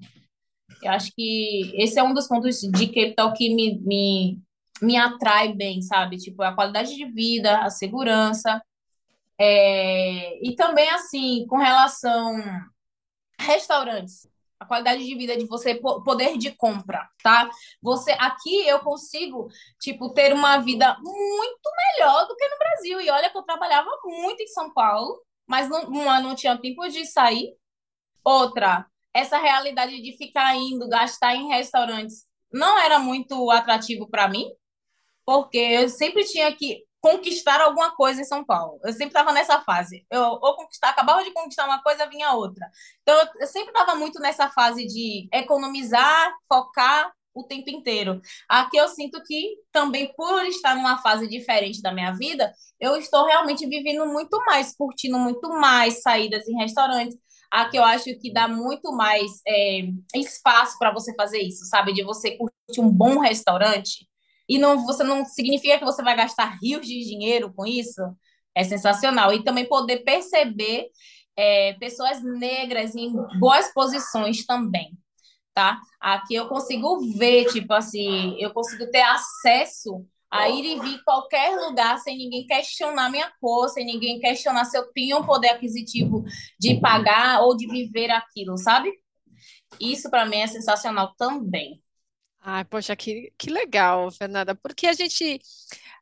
[0.83, 4.39] Eu acho que esse é um dos pontos de capital que me, me,
[4.83, 6.19] me atrai bem, sabe?
[6.19, 8.63] Tipo, a qualidade de vida, a segurança.
[9.39, 10.39] É...
[10.47, 12.37] E também, assim, com relação
[13.39, 14.29] a restaurantes,
[14.61, 17.51] a qualidade de vida de você poder de compra, tá?
[17.83, 19.49] Você aqui eu consigo,
[19.81, 23.01] tipo, ter uma vida muito melhor do que no Brasil.
[23.01, 26.89] E olha que eu trabalhava muito em São Paulo mas não, uma não tinha tempo
[26.89, 27.55] de sair.
[28.25, 34.51] Outra, essa realidade de ficar indo, gastar em restaurantes, não era muito atrativo para mim,
[35.25, 38.79] porque eu sempre tinha que conquistar alguma coisa em São Paulo.
[38.85, 40.07] Eu sempre estava nessa fase.
[40.11, 42.67] Eu ou conquistar, acabava de conquistar uma coisa, vinha outra.
[43.03, 48.21] Então eu, eu sempre estava muito nessa fase de economizar, focar o tempo inteiro.
[48.49, 53.27] Aqui eu sinto que também por estar numa fase diferente da minha vida, eu estou
[53.27, 57.17] realmente vivendo muito mais, curtindo muito mais saídas em restaurantes.
[57.51, 59.81] Aqui eu acho que dá muito mais é,
[60.15, 61.93] espaço para você fazer isso, sabe?
[61.93, 64.09] De você curtir um bom restaurante.
[64.55, 68.03] E não, você não significa que você vai gastar rios de dinheiro com isso.
[68.55, 69.33] É sensacional.
[69.33, 70.89] E também poder perceber
[71.37, 74.93] é, pessoas negras em boas posições também
[75.55, 75.81] tá?
[76.01, 81.55] Aqui eu consigo ver, tipo assim, eu consigo ter acesso a ir e vir qualquer
[81.57, 86.25] lugar sem ninguém questionar minha cor, sem ninguém questionar se eu tenho um poder aquisitivo
[86.59, 88.91] de pagar ou de viver aquilo, sabe?
[89.79, 91.82] Isso para mim é sensacional também.
[92.45, 95.41] Ai, poxa, que, que legal, Fernanda, porque a gente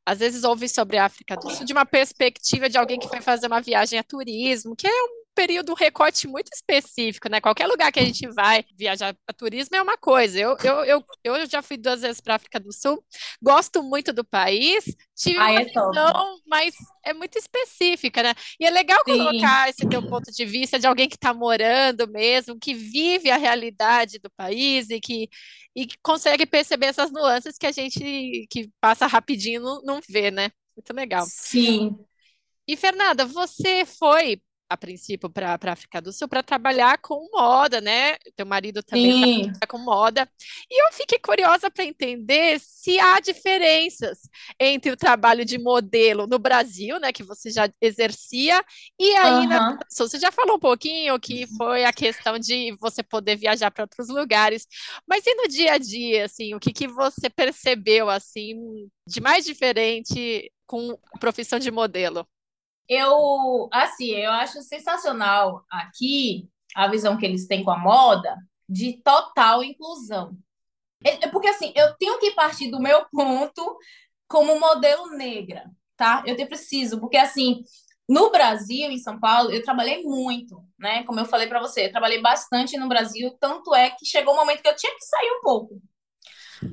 [0.07, 3.21] às vezes ouve sobre a África do Sul de uma perspectiva de alguém que foi
[3.21, 7.41] fazer uma viagem a turismo, que é um período, um recorte muito específico, né?
[7.41, 10.39] Qualquer lugar que a gente vai viajar para turismo é uma coisa.
[10.39, 13.03] Eu, eu, eu, eu já fui duas vezes para a África do Sul,
[13.43, 14.85] gosto muito do país,
[15.17, 16.01] tive Ai, uma é top.
[16.05, 16.75] visão, mas
[17.05, 18.35] é muito específica, né?
[18.61, 19.07] E é legal Sim.
[19.07, 23.37] colocar esse teu ponto de vista de alguém que está morando mesmo, que vive a
[23.39, 25.29] realidade do país e que,
[25.75, 30.51] e consegue perceber essas nuances que a gente que passa rapidinho não, não vê, né?
[30.77, 31.33] Muito legal.
[31.35, 32.05] Sim,
[32.67, 37.81] E, Fernanda, você foi, a princípio, para a África do Sul para trabalhar com moda,
[37.81, 38.17] né?
[38.37, 40.31] Teu marido também trabalha com moda.
[40.71, 44.21] E eu fiquei curiosa para entender se há diferenças
[44.61, 48.65] entre o trabalho de modelo no Brasil, né, que você já exercia,
[48.99, 50.09] e aí na do Sul.
[50.09, 54.09] Você já falou um pouquinho que foi a questão de você poder viajar para outros
[54.09, 54.69] lugares,
[55.05, 58.55] mas e no dia a dia, assim, o que que você percebeu, assim,
[59.05, 62.25] de mais diferente com a profissão de modelo?
[62.93, 68.37] Eu, assim, eu acho sensacional aqui a visão que eles têm com a moda
[68.69, 70.37] de total inclusão.
[71.05, 73.79] É, é porque, assim, eu tenho que partir do meu ponto
[74.27, 76.25] como modelo negra, tá?
[76.27, 77.63] Eu te preciso, porque, assim,
[78.09, 81.05] no Brasil, em São Paulo, eu trabalhei muito, né?
[81.05, 84.37] Como eu falei para você, eu trabalhei bastante no Brasil, tanto é que chegou um
[84.37, 85.81] momento que eu tinha que sair um pouco.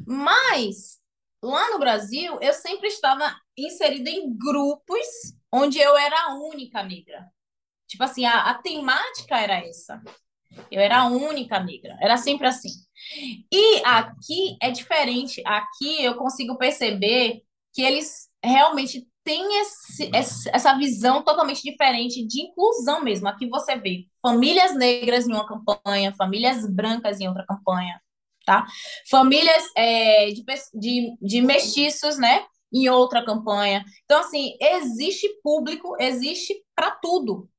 [0.07, 0.97] Mas
[1.43, 7.29] lá no Brasil, eu sempre estava inserida em grupos onde eu era a única negra.
[7.87, 10.01] Tipo assim, a, a temática era essa.
[10.71, 11.97] Eu era a única negra.
[12.01, 12.69] Era sempre assim.
[13.51, 15.41] E aqui é diferente.
[15.45, 17.41] Aqui eu consigo perceber
[17.73, 23.27] que eles realmente têm esse, essa visão totalmente diferente de inclusão mesmo.
[23.27, 28.01] Aqui você vê famílias negras em uma campanha, famílias brancas em outra campanha,
[28.45, 28.65] tá?
[29.09, 32.45] Famílias é, de, de, de mestiços, né?
[32.71, 33.83] Em outra campanha.
[34.05, 37.49] Então, assim, existe público, existe para tudo.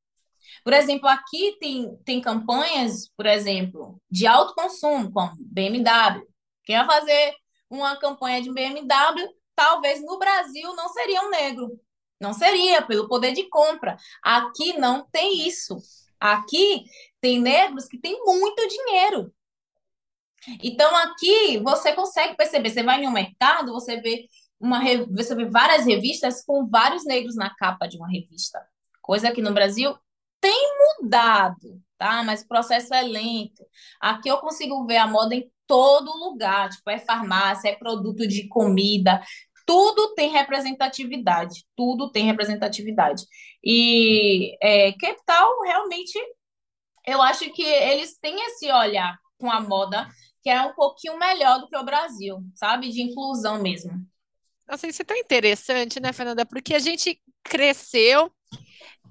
[0.65, 6.27] Por exemplo, aqui tem, tem campanhas, por exemplo, de alto consumo, como BMW.
[6.65, 7.35] Quem vai fazer
[7.71, 11.81] uma campanha de BMW, talvez no Brasil não seria um negro.
[12.21, 13.97] Não seria, pelo poder de compra.
[14.23, 15.77] Aqui não tem isso.
[16.19, 16.85] Aqui
[17.21, 19.33] tem negros que têm muito dinheiro.
[20.63, 22.71] Então, aqui você consegue perceber.
[22.71, 24.27] Você vai em um mercado, você vê
[24.61, 28.61] uma, você vê várias revistas com vários negros na capa de uma revista.
[29.01, 29.97] Coisa que no Brasil
[30.41, 30.69] tem
[31.01, 32.23] mudado, tá?
[32.23, 33.65] Mas o processo é lento.
[34.01, 38.49] Aqui eu consigo ver a moda em todo lugar, tipo, é farmácia, é produto de
[38.49, 39.23] comida,
[39.67, 43.25] tudo tem representatividade, tudo tem representatividade.
[43.63, 44.95] E é,
[45.65, 46.19] realmente,
[47.07, 50.09] eu acho que eles têm esse olhar com a moda
[50.43, 52.89] que é um pouquinho melhor do que o Brasil, sabe?
[52.89, 53.93] De inclusão mesmo.
[54.69, 56.45] Nossa, isso é tão interessante, né, Fernanda?
[56.45, 58.31] Porque a gente cresceu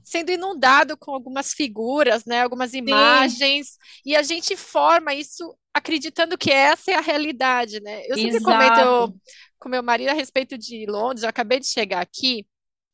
[0.04, 6.38] sendo inundado com algumas figuras, né, algumas Sim, imagens, e a gente forma isso acreditando
[6.38, 8.04] que essa é a realidade, né?
[8.08, 9.14] Eu sempre comento exato.
[9.60, 12.48] com meu marido a respeito de Londres, eu acabei de chegar aqui,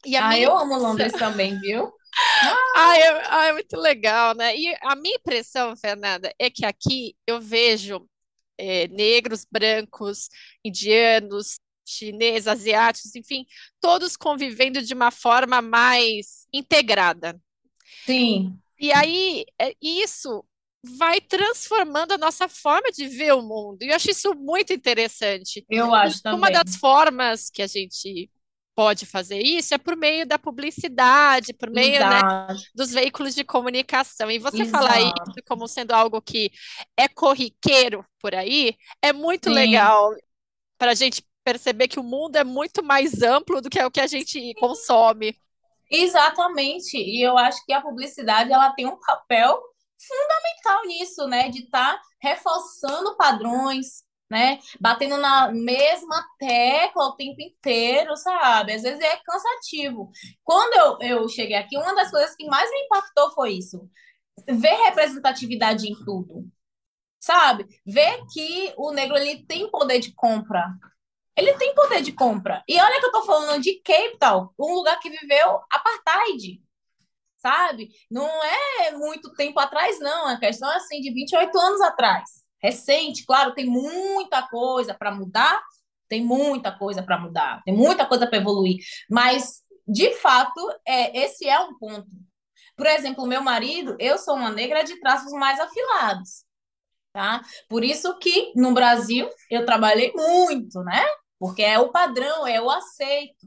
[0.06, 1.91] e a Ah, minha eu amo Londres também, viu?
[2.76, 4.56] ah, é, ah, é muito legal, né?
[4.58, 8.08] E a minha impressão, Fernanda, é que aqui eu vejo
[8.58, 10.30] é, negros, brancos,
[10.63, 13.46] indianos, chineses, asiáticos, enfim,
[13.82, 17.39] todos convivendo de uma forma mais integrada.
[18.06, 20.43] Sim, E aí, é, isso
[20.84, 23.84] vai transformando a nossa forma de ver o mundo.
[23.84, 25.65] E eu acho isso muito interessante.
[25.69, 26.52] eu acho uma também.
[26.52, 28.30] das formas que a gente
[28.76, 33.43] pode fazer isso é por meio da publicidade, por meio, né, Exato, dos veículos de
[33.43, 34.30] comunicação.
[34.32, 35.43] E você falar isso exato.
[35.48, 36.52] como sendo algo que
[36.98, 40.12] é corriqueiro por aí, é muito Sim, legal
[40.78, 43.91] para a gente perceber que o mundo é muito mais amplo do que é o
[43.91, 45.38] que a gente consome.
[45.89, 46.97] exatamente.
[46.97, 49.62] E eu acho que a publicidade ela tem um papel
[49.99, 51.49] fundamental nisso, né?
[51.49, 54.60] De estar reforçando padrões, né?
[54.79, 58.73] Batendo na mesma tecla o tempo inteiro, sabe?
[58.73, 60.10] Às vezes é cansativo.
[60.44, 63.89] Quando eu, eu cheguei aqui, uma das coisas que mais me impactou foi isso.
[64.48, 66.48] Ver representatividade em tudo,
[67.19, 67.65] sabe?
[67.85, 70.65] Ver que o negro ele tem poder de compra.
[71.36, 72.63] Ele tem poder de compra.
[72.67, 76.62] E olha que eu tô falando de Cape Town, um lugar que viveu apartheid,
[77.38, 77.90] sabe?
[78.10, 80.29] Não é muito tempo atrás, não.
[80.29, 82.23] É questão assim de 28 anos atrás.
[82.62, 85.62] Recente, claro, tem muita coisa para mudar,
[86.08, 88.77] tem muita coisa para mudar, tem muita coisa para evoluir,
[89.10, 92.08] mas de fato, é, esse é um ponto.
[92.75, 96.46] Por exemplo, meu marido, eu sou uma negra de traços mais afilados,
[97.12, 97.42] tá?
[97.67, 101.04] Por isso que no Brasil eu trabalhei muito, né?
[101.44, 103.46] Porque é o padrão, é o aceito,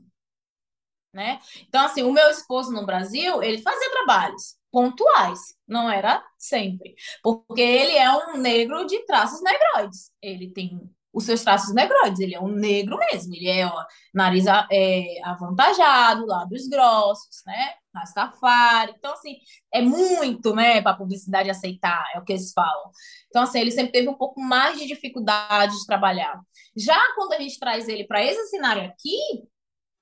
[1.14, 1.40] né?
[1.66, 6.94] Então, assim, o meu esposo no Brasil, ele fazia trabalhos pontuais, não era sempre.
[7.22, 10.11] Porque ele é um negro de traços negroides.
[10.20, 10.78] Ele tem
[11.11, 13.82] os seus traços negroides, ele é um negro mesmo, ele é ó,
[14.12, 17.76] nariz é, avantajado, lábios grossos, né?
[18.01, 18.94] Rastafari.
[18.97, 19.36] Então, assim,
[19.72, 22.90] é muito, né, para a publicidade aceitar, é o que eles falam.
[23.28, 26.40] Então, assim, ele sempre teve um pouco mais de dificuldade de trabalhar.
[26.76, 29.18] Já quando a gente traz ele para esse cenário aqui,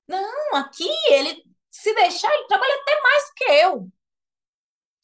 [0.09, 3.89] não, aqui ele se deixar, ele trabalha até mais que eu.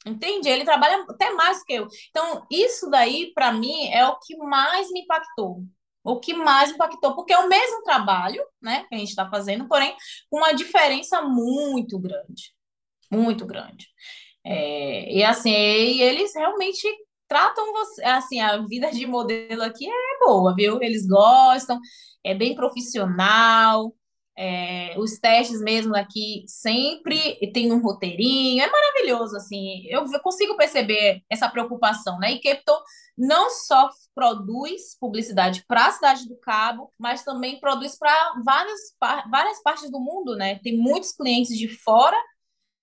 [0.07, 0.49] Entende?
[0.49, 1.87] Ele trabalha até mais que eu.
[2.09, 5.65] Então, isso daí, para mim, é o que mais me impactou.
[6.03, 9.69] O que mais impactou, porque é o mesmo trabalho, né, que a gente está fazendo,
[9.69, 9.95] porém,
[10.31, 12.55] com uma diferença muito grande.
[13.11, 13.89] Muito grande.
[14.45, 16.87] É, e assim, e eles realmente
[17.29, 20.83] tratam você, assim, a vida de modelo aqui é boa, viu?
[20.83, 21.79] Eles gostam,
[22.25, 23.95] é bem profissional,
[24.37, 31.23] é, os testes mesmo aqui sempre tem um roteirinho, é maravilhoso, assim, eu consigo perceber
[31.29, 32.33] essa preocupação, né?
[32.33, 32.81] E Capton
[33.19, 38.81] não só produz publicidade para a cidade do Cabo, mas também produz para várias,
[39.31, 40.59] várias partes do mundo, né?
[40.63, 42.17] Tem muitos clientes de fora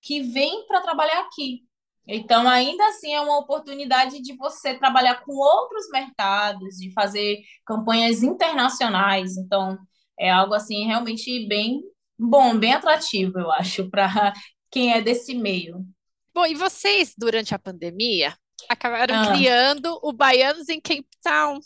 [0.02, 1.64] que vêm para trabalhar aqui.
[2.08, 8.24] Então, ainda assim, é uma oportunidade de você trabalhar com outros mercados, de fazer campanhas
[8.24, 9.36] internacionais.
[9.36, 9.78] Então,
[10.18, 11.82] é algo assim realmente bem
[12.18, 14.34] bom, bem atrativo, eu acho, para
[14.72, 15.86] quem é desse meio.
[16.34, 18.34] Bom, e vocês, durante a pandemia,
[18.70, 19.34] acabaram ah.
[19.34, 21.60] criando o Baianos em Cape Town.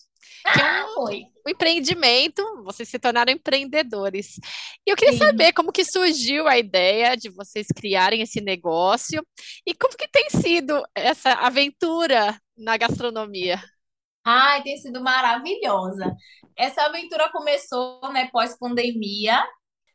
[0.54, 4.40] Que é um, ah, um, empreendimento, vocês se tornaram empreendedores.
[4.86, 5.20] E eu queria Sim.
[5.20, 9.26] saber como que surgiu a ideia de vocês criarem esse negócio
[9.66, 13.62] e como que tem sido essa aventura na gastronomia.
[14.24, 16.16] Ai, tem sido maravilhosa.
[16.56, 19.44] Essa aventura começou, né, pós-pandemia.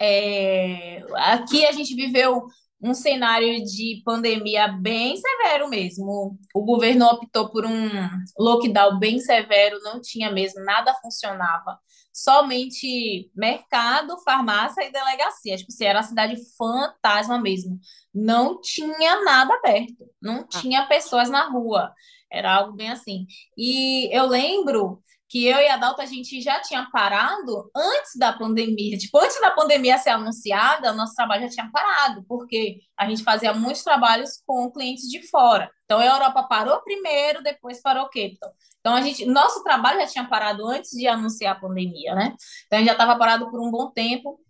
[0.00, 1.02] É...
[1.14, 2.46] Aqui a gente viveu
[2.86, 6.38] um cenário de pandemia bem severo mesmo.
[6.54, 7.90] O governo optou por um
[8.38, 11.78] lockdown bem severo, não tinha mesmo, nada funcionava.
[12.12, 15.56] Somente mercado, farmácia e delegacia.
[15.56, 17.78] Tipo, assim, era a cidade fantasma mesmo.
[18.14, 20.48] Não tinha nada aberto, não ah.
[20.60, 21.92] tinha pessoas na rua.
[22.30, 23.26] Era algo bem assim.
[23.56, 28.32] E eu lembro que eu e a Dalta a gente já tinha parado antes da
[28.32, 28.96] pandemia.
[28.96, 33.24] Tipo, antes da pandemia ser anunciada, o nosso trabalho já tinha parado, porque a gente
[33.24, 35.70] fazia muitos trabalhos com clientes de fora.
[35.84, 38.52] Então, a Europa parou primeiro, depois parou o Capital.
[38.80, 42.36] Então, a gente, nosso trabalho já tinha parado antes de anunciar a pandemia, né?
[42.66, 44.40] Então, a gente já estava parado por um bom tempo.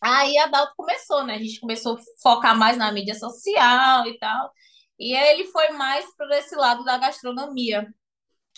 [0.00, 1.36] Aí a Dalto começou, né?
[1.36, 4.52] A gente começou a focar mais na mídia social e tal.
[4.98, 7.86] E ele foi mais para esse lado da gastronomia,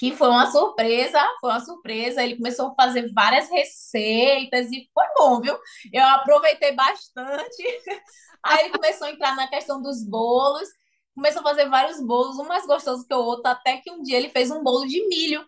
[0.00, 2.24] que foi uma surpresa, foi uma surpresa.
[2.24, 5.54] Ele começou a fazer várias receitas e foi bom, viu?
[5.92, 7.62] Eu aproveitei bastante.
[8.42, 10.66] Aí ele começou a entrar na questão dos bolos,
[11.14, 14.16] começou a fazer vários bolos, um mais gostoso que o outro, até que um dia
[14.16, 15.44] ele fez um bolo de milho.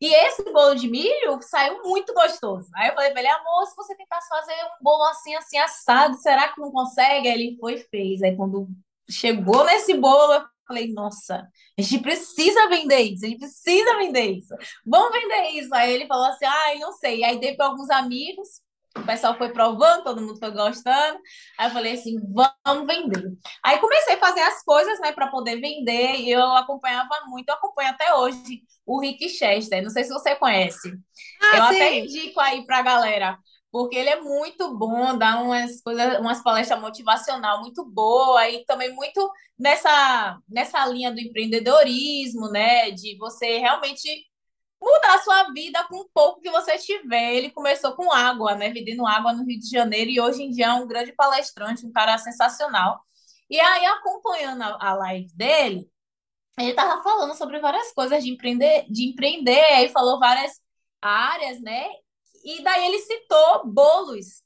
[0.00, 2.70] E esse bolo de milho saiu muito gostoso.
[2.76, 6.16] Aí eu falei pra ele, amor, se você tentasse fazer um bolo assim, assim, assado,
[6.16, 7.28] será que não consegue?
[7.28, 8.22] Aí ele foi e fez.
[8.22, 8.66] Aí quando
[9.10, 11.46] chegou nesse bolo, falei, nossa,
[11.78, 14.54] a gente precisa vender isso, a gente precisa vender isso.
[14.84, 15.74] Vamos vender isso.
[15.74, 17.24] Aí ele falou assim, ai, não sei.
[17.24, 18.62] Aí dei para alguns amigos,
[18.96, 21.18] o pessoal foi provando, todo mundo foi gostando.
[21.58, 23.32] Aí eu falei assim, vamos vender.
[23.62, 27.54] Aí comecei a fazer as coisas, né, para poder vender, e eu acompanhava muito, eu
[27.54, 29.82] acompanho até hoje o Rick Chester.
[29.82, 30.92] Não sei se você conhece.
[31.42, 31.74] Ah, eu sim.
[31.74, 33.38] até indico aí para a galera
[33.74, 38.94] porque ele é muito bom, dá umas coisas, umas palestras motivacional muito boa e também
[38.94, 44.08] muito nessa nessa linha do empreendedorismo, né, de você realmente
[44.80, 47.34] mudar a sua vida com um pouco que você tiver.
[47.34, 50.66] Ele começou com água, né, vendendo água no Rio de Janeiro e hoje em dia
[50.66, 53.00] é um grande palestrante, um cara sensacional.
[53.50, 55.90] E aí acompanhando a, a live dele,
[56.58, 60.60] ele estava falando sobre várias coisas de empreender, de empreender, aí falou várias
[61.02, 61.88] áreas, né?
[62.44, 64.44] E daí ele citou bolos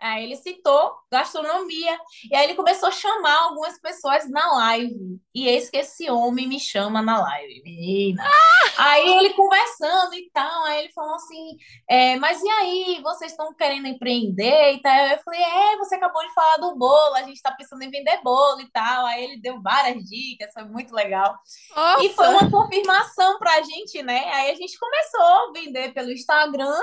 [0.00, 1.98] Aí ele citou gastronomia.
[2.30, 5.20] E aí ele começou a chamar algumas pessoas na live.
[5.34, 7.62] E eis que esse homem me chama na live.
[7.62, 8.24] Menina.
[8.24, 8.60] Ah!
[8.78, 10.64] Aí ele conversando e tal.
[10.64, 15.06] Aí ele falou assim: é, Mas e aí, vocês estão querendo empreender e tal?
[15.08, 17.16] Eu falei: É, você acabou de falar do bolo.
[17.16, 19.04] A gente está pensando em vender bolo e tal.
[19.04, 20.50] Aí ele deu várias dicas.
[20.54, 21.36] Foi muito legal.
[21.76, 22.04] Nossa.
[22.04, 24.30] E foi uma confirmação para a gente, né?
[24.32, 26.80] Aí a gente começou a vender pelo Instagram.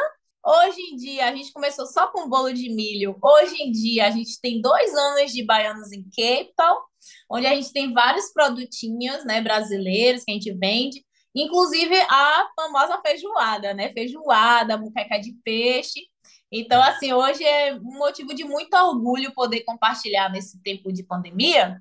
[0.50, 3.18] Hoje em dia, a gente começou só com bolo de milho.
[3.22, 6.78] Hoje em dia, a gente tem dois anos de Baianos em Cape Town,
[7.30, 11.06] onde a gente tem vários produtinhos né, brasileiros que a gente vende.
[11.36, 13.92] Inclusive a famosa feijoada, né?
[13.92, 16.00] Feijoada, muqueca de peixe.
[16.50, 21.78] Então, assim, hoje é um motivo de muito orgulho poder compartilhar nesse tempo de pandemia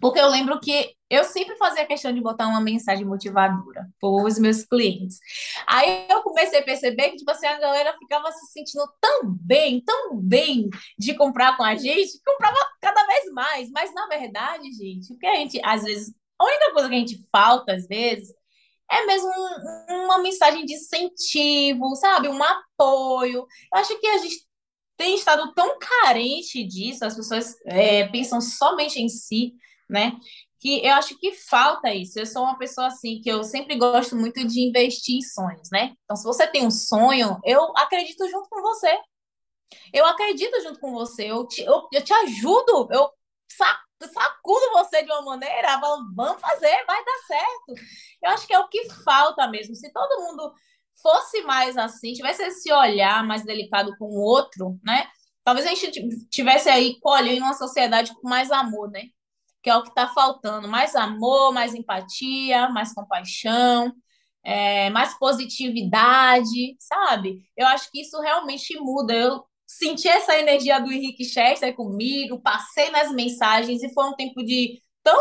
[0.00, 4.38] Porque eu lembro que eu sempre fazia questão de botar uma mensagem motivadora para os
[4.38, 5.18] meus clientes.
[5.66, 9.82] Aí eu comecei a perceber que, tipo assim, a galera ficava se sentindo tão bem,
[9.84, 13.70] tão bem de comprar com a gente, que comprava cada vez mais.
[13.70, 16.98] Mas, na verdade, gente, o que a gente, às vezes, a única coisa que a
[16.98, 18.32] gente falta, às vezes,
[18.90, 22.28] é mesmo um, uma mensagem de incentivo, sabe?
[22.28, 23.46] Um apoio.
[23.72, 24.48] Eu acho que a gente
[24.96, 29.54] tem estado tão carente disso, as pessoas é, pensam somente em si,
[29.90, 30.12] né?
[30.58, 32.18] Que eu acho que falta isso.
[32.18, 35.94] Eu sou uma pessoa assim que eu sempre gosto muito de investir em sonhos, né?
[36.04, 38.96] Então, se você tem um sonho, eu acredito junto com você.
[39.92, 43.08] Eu acredito junto com você, eu te, eu, eu te ajudo, eu
[44.08, 45.78] sacudo você de uma maneira,
[46.14, 47.74] vamos fazer, vai dar certo.
[48.22, 49.74] Eu acho que é o que falta mesmo.
[49.74, 50.52] Se todo mundo
[51.02, 55.08] fosse mais assim, tivesse esse olhar mais delicado com o outro, né?
[55.44, 59.04] Talvez a gente tivesse aí colhendo uma sociedade com mais amor, né?
[59.62, 60.68] Que é o que está faltando.
[60.68, 63.92] Mais amor, mais empatia, mais compaixão,
[64.44, 67.42] é, mais positividade, sabe?
[67.56, 69.14] Eu acho que isso realmente muda.
[69.14, 74.42] Eu senti essa energia do Henrique Chester comigo, passei nas mensagens e foi um tempo
[74.44, 75.18] de tão,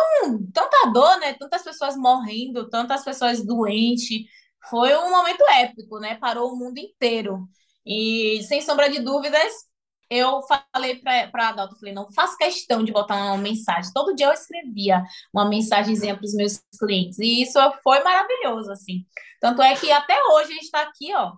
[0.54, 1.34] tanta dor, né?
[1.34, 4.26] Tantas pessoas morrendo, tantas pessoas doentes,
[4.70, 6.16] foi um momento épico, né?
[6.16, 7.48] Parou o mundo inteiro.
[7.86, 9.69] E, sem sombra de dúvidas,
[10.10, 10.42] eu
[10.74, 13.92] falei para a Adalto, falei, não faço questão de botar uma mensagem.
[13.94, 15.04] Todo dia eu escrevia
[15.34, 17.20] uma mensagenzinha para os meus clientes.
[17.20, 19.06] E isso foi maravilhoso, assim.
[19.40, 21.34] Tanto é que até hoje a gente está aqui, ó.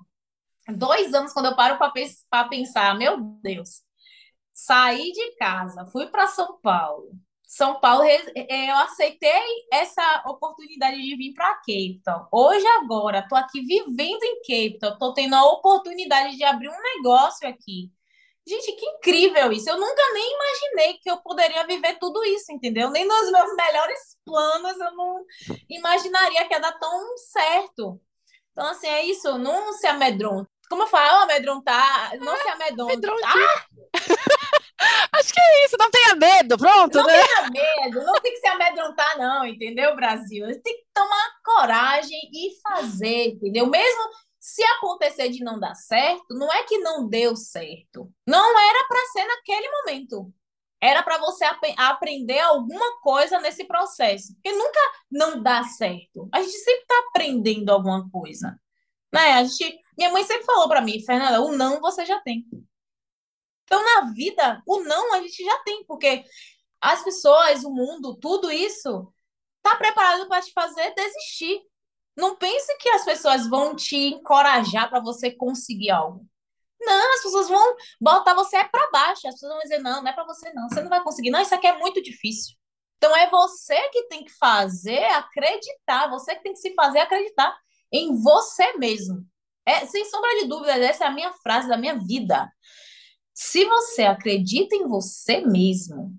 [0.70, 3.82] Dois anos, quando eu paro para pensar, meu Deus,
[4.54, 7.12] saí de casa, fui para São Paulo,
[7.52, 9.44] são Paulo, é, eu aceitei
[9.74, 12.02] essa oportunidade de vir para Cape.
[12.32, 17.46] Hoje, agora, estou aqui vivendo em Cape estou tendo a oportunidade de abrir um negócio
[17.46, 17.92] aqui.
[18.48, 19.70] Gente, que incrível isso!
[19.70, 22.90] Eu nunca nem imaginei que eu poderia viver tudo isso, entendeu?
[22.90, 25.24] Nem nos meus melhores planos eu não
[25.70, 28.02] imaginaria que ia dar tão certo.
[28.52, 30.50] Então, assim, é isso, não se amedronte.
[30.70, 33.08] Como eu falo, amedrontar, não se amedronte.
[33.26, 33.66] Ah!
[35.14, 37.22] Acho que é isso, não tenha medo, pronto, não né?
[37.22, 40.48] tenha medo, não tem que se amedrontar, não, entendeu, Brasil?
[40.64, 43.68] Tem que tomar coragem e fazer, entendeu?
[43.68, 44.10] Mesmo
[44.42, 48.12] se acontecer de não dar certo, não é que não deu certo.
[48.28, 50.34] Não era para ser naquele momento.
[50.82, 54.34] Era para você ap aprender alguma coisa nesse processo.
[54.34, 54.80] Porque nunca
[55.12, 56.28] não dá certo.
[56.32, 58.60] A gente sempre está aprendendo alguma coisa.
[59.14, 59.34] Né?
[59.34, 62.44] A gente, minha mãe sempre falou para mim, Fernanda, o não você já tem.
[63.66, 66.26] Então, na vida, o não a gente já tem, porque
[66.82, 69.14] as pessoas, o mundo, tudo isso
[69.64, 71.62] está preparado para te fazer desistir.
[72.16, 76.26] Não pense que as pessoas vão te encorajar para você conseguir algo.
[76.80, 79.28] Não, as pessoas vão botar você para baixo.
[79.28, 80.68] As pessoas vão dizer: não, não é para você, não.
[80.68, 81.30] Você não vai conseguir.
[81.30, 82.56] Não, isso aqui é muito difícil.
[82.98, 86.10] Então é você que tem que fazer acreditar.
[86.10, 87.56] Você que tem que se fazer acreditar
[87.92, 89.26] em você mesmo.
[89.66, 92.52] É, sem sombra de dúvida, essa é a minha frase da minha vida.
[93.34, 96.16] Se você acredita em você mesmo,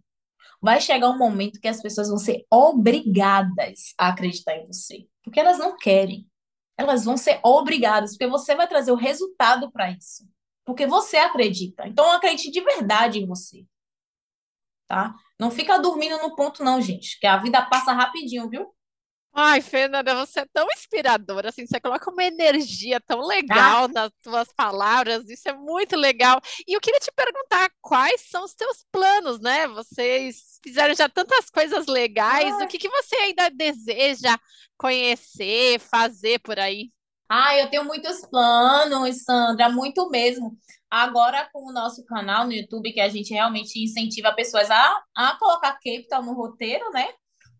[0.61, 5.41] vai chegar um momento que as pessoas vão ser obrigadas a acreditar em você, porque
[5.41, 6.29] elas não querem.
[6.77, 10.29] Elas vão ser obrigadas, porque você vai trazer o resultado para isso.
[10.65, 11.87] Porque você acredita.
[11.87, 13.67] Então acredite de verdade em você.
[14.89, 15.15] Tá?
[15.39, 18.73] Não fica dormindo no ponto não, gente, que a vida passa rapidinho, viu?
[19.35, 23.89] Ai, Fernanda, você é tão inspiradora, assim, você coloca uma energia tão legal ah.
[23.89, 26.39] nas suas palavras, isso é muito legal.
[26.69, 29.67] E eu queria te perguntar quais são os teus planos, né?
[29.69, 32.65] Vocês fizeram já tantas coisas legais, ah.
[32.65, 34.37] o que, que você ainda deseja
[34.77, 36.91] conhecer, fazer por aí?
[37.27, 40.59] Ah, eu tenho muitos planos, Sandra, muito mesmo.
[40.91, 45.37] Agora, com o nosso canal no YouTube, que a gente realmente incentiva pessoas a, a
[45.39, 47.09] colocar capital no roteiro, né?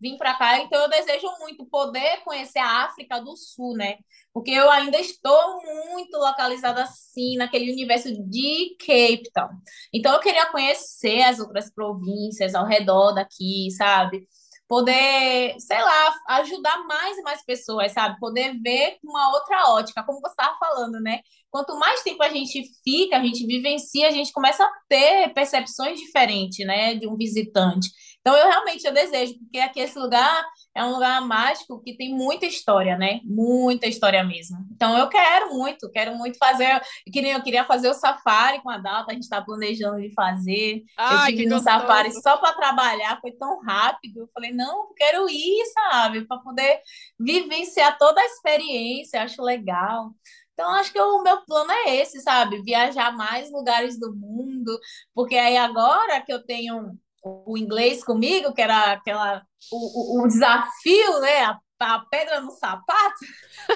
[0.03, 3.95] Vim para cá, então eu desejo muito poder conhecer a África do Sul, né?
[4.33, 9.49] Porque eu ainda estou muito localizada assim, naquele universo de Cape Town.
[9.93, 14.27] Então eu queria conhecer as outras províncias ao redor daqui, sabe?
[14.67, 18.19] Poder, sei lá, ajudar mais e mais pessoas, sabe?
[18.19, 21.21] Poder ver uma outra ótica, como você estava falando, né?
[21.49, 25.99] Quanto mais tempo a gente fica, a gente vivencia, a gente começa a ter percepções
[25.99, 27.89] diferentes, né, de um visitante.
[28.25, 32.15] Então, eu realmente eu desejo, porque aqui esse lugar é um lugar mágico que tem
[32.15, 33.19] muita história, né?
[33.25, 34.65] Muita história mesmo.
[34.71, 36.81] Então, eu quero muito, quero muito fazer.
[37.11, 40.13] Que nem eu queria fazer o safari com a Dalta, a gente está planejando de
[40.13, 40.83] fazer.
[40.97, 44.21] Ai, eu tive no safari só para trabalhar, foi tão rápido.
[44.21, 46.25] Eu falei, não, quero ir, sabe?
[46.25, 46.79] Para poder
[47.19, 50.11] vivenciar toda a experiência, acho legal.
[50.53, 52.61] Então, acho que o meu plano é esse, sabe?
[52.61, 54.79] Viajar mais lugares do mundo,
[55.13, 60.27] porque aí agora que eu tenho o inglês comigo, que era aquela o, o, o
[60.27, 61.45] desafio, né?
[61.45, 63.25] A, a, pedra no sapato.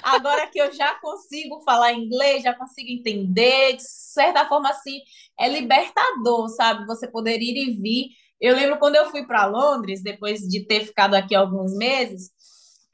[0.02, 5.00] Agora que eu já consigo falar inglês, já consigo entender, de certa forma, assim,
[5.38, 6.86] é libertador, sabe?
[6.86, 8.08] Você poder ir e vir.
[8.40, 12.30] Eu lembro quando eu fui para Londres, depois de ter ficado aqui alguns meses,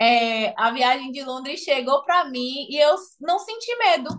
[0.01, 4.11] é, a viagem de Londres chegou para mim e eu não senti medo.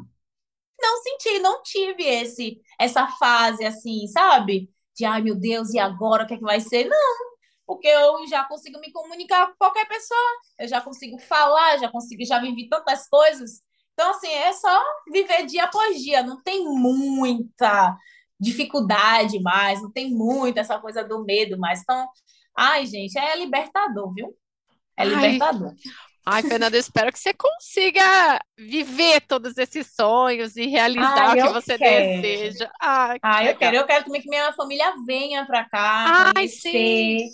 [0.81, 4.69] Não senti, não tive esse essa fase assim, sabe?
[4.95, 6.85] De ai meu Deus, e agora o que é que vai ser?
[6.85, 7.15] Não,
[7.65, 12.23] porque eu já consigo me comunicar com qualquer pessoa, eu já consigo falar, já consigo,
[12.25, 13.61] já vivi tantas coisas.
[13.93, 17.97] Então, assim, é só viver dia após dia, não tem muita
[18.39, 21.81] dificuldade mais, não tem muito essa coisa do medo mais.
[21.81, 22.07] Então,
[22.55, 24.35] ai, gente, é libertador, viu?
[24.97, 25.69] É libertador.
[25.69, 25.75] Ai,
[26.25, 31.77] Ai, Fernanda, espero que você consiga viver todos esses sonhos e realizar o que você
[31.77, 32.05] quero.
[32.21, 32.69] deseja.
[32.81, 33.77] Ai, Ai eu quero.
[33.77, 36.31] Eu quero também que minha família venha para cá.
[36.35, 37.29] Ai, sim.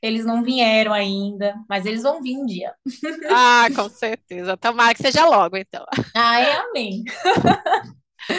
[0.00, 2.74] Eles não vieram ainda, mas eles vão vir um dia.
[3.28, 4.56] Ah, com certeza.
[4.56, 5.84] Tomara que seja logo, então.
[6.14, 7.04] Ai, amém.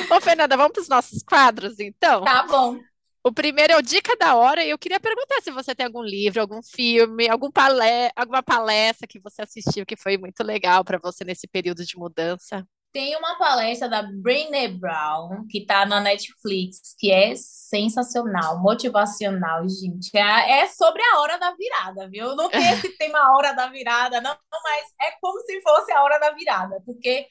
[0.09, 2.23] Ô, Fernanda, vamos para os nossos quadros, então?
[2.23, 2.79] Tá bom.
[3.26, 6.03] O primeiro é o Dica da Hora, e eu queria perguntar se você tem algum
[6.03, 10.99] livro, algum filme, algum palé alguma palestra que você assistiu que foi muito legal para
[11.01, 12.67] você nesse período de mudança.
[12.91, 20.15] Tem uma palestra da Brené Brown, que está na Netflix, que é sensacional, motivacional, gente.
[20.15, 22.36] É, é, sobre a hora da virada, viu?
[22.36, 26.19] Não tem esse tema hora da virada, não, mas é como se fosse a hora
[26.19, 27.26] da virada, porque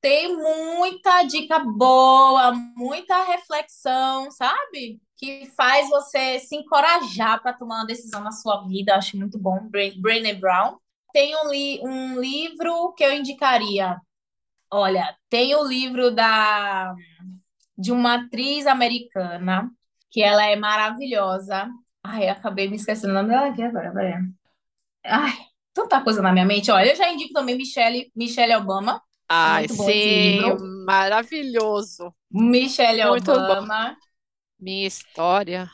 [0.00, 5.00] tem muita dica boa, muita reflexão, sabe?
[5.16, 8.94] Que faz você se encorajar para tomar uma decisão na sua vida.
[8.94, 9.68] Acho muito bom.
[9.68, 10.76] Brené Brown.
[11.12, 14.00] Tem um, li um livro que eu indicaria.
[14.70, 16.94] Olha, tem o livro da
[17.76, 19.70] de uma atriz americana
[20.10, 21.68] que ela é maravilhosa.
[22.02, 24.14] Ai, acabei me esquecendo o nome dela aqui agora, peraí.
[25.04, 25.32] Ai,
[25.72, 26.70] tanta coisa na minha mente.
[26.70, 29.02] Olha, eu já indico também Michelle, Michelle Obama.
[29.28, 30.40] Ai, sim,
[30.86, 32.14] maravilhoso.
[32.30, 33.90] Michelle Muito Obama.
[33.90, 33.96] Bom.
[34.64, 35.70] Minha história.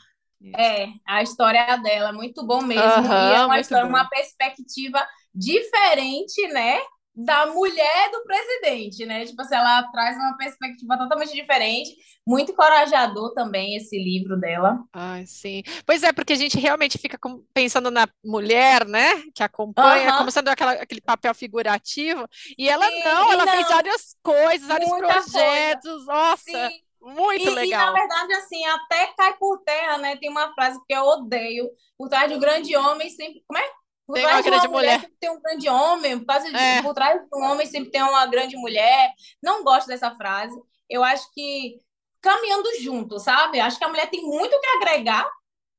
[0.57, 2.83] É, a história dela é muito bom mesmo.
[2.83, 6.77] Uhum, e é uma, história, uma perspectiva diferente, né?
[7.15, 9.25] Da mulher do presidente, né?
[9.25, 11.95] Tipo assim, ela traz uma perspectiva totalmente diferente.
[12.27, 14.77] Muito encorajador também esse livro dela.
[14.91, 15.63] Ai, sim.
[15.85, 17.17] Pois é, porque a gente realmente fica
[17.53, 19.23] pensando na mulher, né?
[19.33, 20.17] Que acompanha, uhum.
[20.17, 22.27] como sendo aquela, aquele papel figurativo.
[22.57, 23.53] E ela sim, não, ela não.
[23.53, 25.91] fez várias coisas, vários Muita projetos.
[25.91, 26.11] Coisa.
[26.11, 26.69] Nossa.
[26.69, 26.90] Sim.
[27.01, 27.81] Muito e, legal.
[27.81, 30.15] E, na verdade, assim, até cai por terra, né?
[30.17, 31.69] Tem uma frase que eu odeio.
[31.97, 33.43] Por trás de um grande homem sempre.
[33.47, 33.67] Como é?
[34.05, 35.11] Por tem trás de uma mulher, mulher.
[35.19, 36.19] tem um grande homem.
[36.19, 36.81] Por, de, é.
[36.81, 39.13] por trás de um homem sempre tem uma grande mulher.
[39.41, 40.55] Não gosto dessa frase.
[40.89, 41.79] Eu acho que
[42.21, 43.59] caminhando junto, sabe?
[43.59, 45.27] Acho que a mulher tem muito que agregar.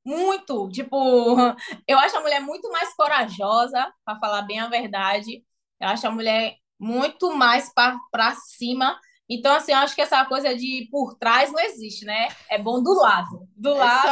[0.04, 0.68] Muito.
[0.70, 1.36] Tipo,
[1.86, 5.44] eu acho a mulher muito mais corajosa, para falar bem a verdade.
[5.80, 8.98] Eu acho a mulher muito mais para cima
[9.28, 12.28] então, assim, eu acho que essa coisa de por trás não existe, né?
[12.50, 13.48] É bom do lado.
[13.56, 14.08] Do lado,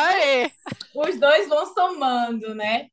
[0.95, 2.89] os dois vão somando, né?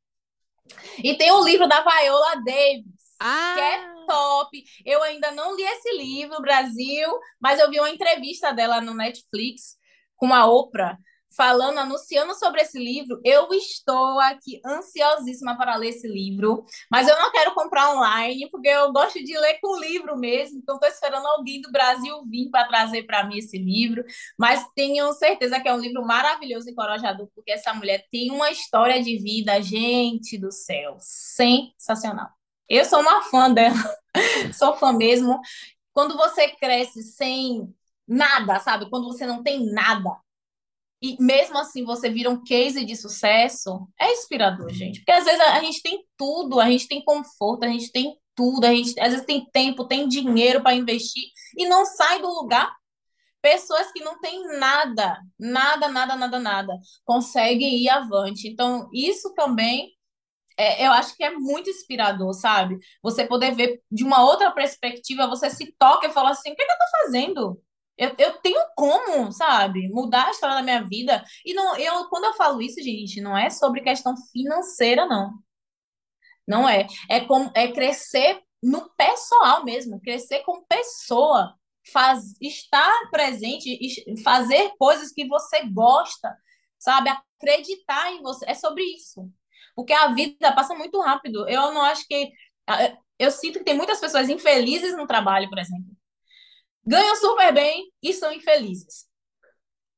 [1.02, 3.54] E tem o livro da Viola Davis, ah.
[3.54, 4.64] que é top.
[4.84, 7.08] Eu ainda não li esse livro, Brasil,
[7.40, 9.76] mas eu vi uma entrevista dela no Netflix
[10.16, 10.98] com a Oprah
[11.30, 13.20] falando, anunciando sobre esse livro.
[13.24, 18.68] Eu estou aqui ansiosíssima para ler esse livro, mas eu não quero comprar online, porque
[18.68, 20.58] eu gosto de ler com livro mesmo.
[20.58, 24.04] Então, estou esperando alguém do Brasil vir para trazer para mim esse livro.
[24.38, 28.50] Mas tenho certeza que é um livro maravilhoso e encorajador, porque essa mulher tem uma
[28.50, 32.28] história de vida, gente do céu, sensacional.
[32.68, 33.76] Eu sou uma fã dela,
[34.52, 35.40] sou fã mesmo.
[35.92, 37.74] Quando você cresce sem
[38.06, 38.88] nada, sabe?
[38.90, 40.16] Quando você não tem nada,
[41.00, 45.00] e mesmo assim você vira um case de sucesso, é inspirador, gente.
[45.00, 48.16] Porque às vezes a, a gente tem tudo, a gente tem conforto, a gente tem
[48.34, 51.24] tudo, a gente às vezes tem tempo, tem dinheiro para investir
[51.56, 52.72] e não sai do lugar.
[53.40, 56.72] Pessoas que não têm nada, nada, nada, nada, nada,
[57.04, 58.48] conseguem ir avante.
[58.48, 59.92] Então, isso também
[60.58, 62.78] é, eu acho que é muito inspirador, sabe?
[63.00, 66.62] Você poder ver de uma outra perspectiva, você se toca e fala assim: o que,
[66.62, 67.62] é que eu estou fazendo?
[67.98, 71.24] Eu, eu tenho como, sabe, mudar a história da minha vida.
[71.44, 75.32] E não, eu, quando eu falo isso, gente, não é sobre questão financeira, não.
[76.46, 76.86] Não é.
[77.10, 81.54] É, com, é crescer no pessoal mesmo, crescer como pessoa,
[81.92, 83.78] faz, estar presente,
[84.22, 86.36] fazer coisas que você gosta,
[86.78, 87.10] sabe?
[87.10, 88.48] Acreditar em você.
[88.48, 89.28] É sobre isso.
[89.74, 91.48] Porque a vida passa muito rápido.
[91.48, 92.32] Eu não acho que.
[93.18, 95.97] Eu sinto que tem muitas pessoas infelizes no trabalho, por exemplo
[96.88, 99.06] ganham super bem e são infelizes.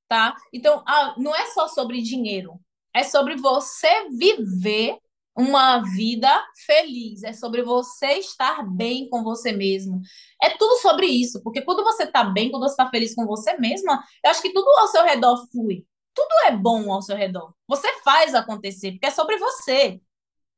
[0.08, 0.34] Tá?
[0.52, 0.82] Então,
[1.16, 2.60] não é só sobre dinheiro.
[2.94, 4.98] é sobre você viver
[5.36, 6.28] uma vida
[6.66, 10.00] feliz, é sobre você estar bem com você mesmo.
[10.42, 13.56] É tudo sobre isso, porque quando você está bem, quando você está feliz com você
[13.58, 15.86] mesma, eu acho que tudo ao seu redor flui.
[16.14, 17.54] Tudo é bom ao seu redor.
[17.68, 20.00] Você faz acontecer, porque é sobre você,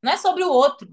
[0.03, 0.89] não é sobre o outro.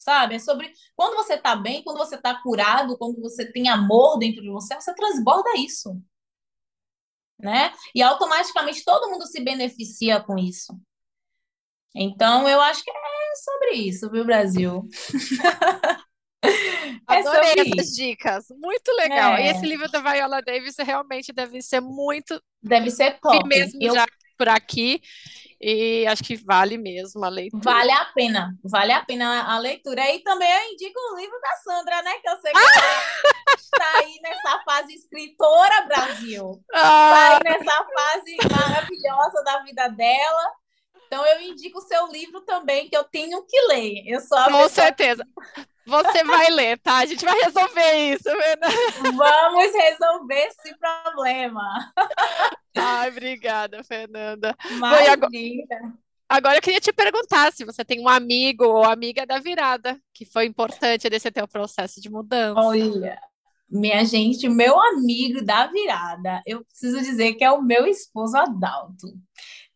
[0.00, 0.36] Sabe?
[0.36, 4.40] É sobre quando você está bem, quando você está curado, quando você tem amor dentro
[4.40, 6.00] de você, você transborda isso.
[7.38, 7.72] Né?
[7.94, 10.78] E automaticamente todo mundo se beneficia com isso.
[11.94, 12.94] Então, eu acho que é
[13.36, 14.88] sobre isso, viu, Brasil?
[16.42, 17.96] É Adorei essas isso.
[17.96, 19.34] dicas, muito legal.
[19.34, 19.46] É.
[19.46, 22.40] E esse livro da Viola Davis realmente deve ser muito.
[22.62, 23.46] Deve ser top.
[23.46, 23.92] mesmo eu...
[23.92, 24.06] já
[24.38, 25.02] por aqui.
[25.60, 27.62] E acho que vale mesmo a leitura.
[27.62, 30.10] Vale a pena, vale a pena a leitura.
[30.10, 32.14] E também eu indico o livro da Sandra, né?
[32.14, 36.64] Que eu sei que ela está aí nessa fase escritora, Brasil.
[36.72, 37.10] Ah.
[37.10, 40.52] Está aí nessa fase maravilhosa da vida dela.
[41.06, 44.04] Então eu indico o seu livro também, que eu tenho que ler.
[44.06, 45.26] Eu sou Com certeza.
[45.86, 46.98] Você vai ler, tá?
[46.98, 49.16] A gente vai resolver isso, Fernanda.
[49.16, 51.92] Vamos resolver esse problema.
[52.76, 54.56] Ai, obrigada, Fernanda.
[54.78, 55.94] Maravilha.
[56.28, 60.24] Agora eu queria te perguntar se você tem um amigo ou amiga da virada que
[60.24, 62.60] foi importante nesse teu processo de mudança.
[62.60, 63.18] Olha,
[63.68, 69.08] minha gente, meu amigo da virada, eu preciso dizer que é o meu esposo Adalto.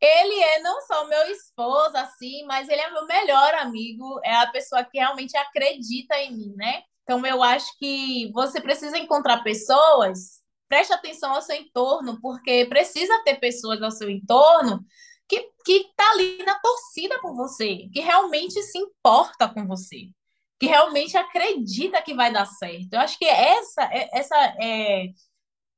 [0.00, 4.46] Ele é não só meu esposo, assim, mas ele é meu melhor amigo, é a
[4.48, 6.82] pessoa que realmente acredita em mim, né?
[7.02, 13.22] Então, eu acho que você precisa encontrar pessoas, preste atenção ao seu entorno, porque precisa
[13.24, 14.84] ter pessoas ao seu entorno
[15.28, 20.08] que, que tá ali na torcida com você, que realmente se importa com você,
[20.58, 22.94] que realmente acredita que vai dar certo.
[22.94, 25.08] Eu acho que essa, é, essa é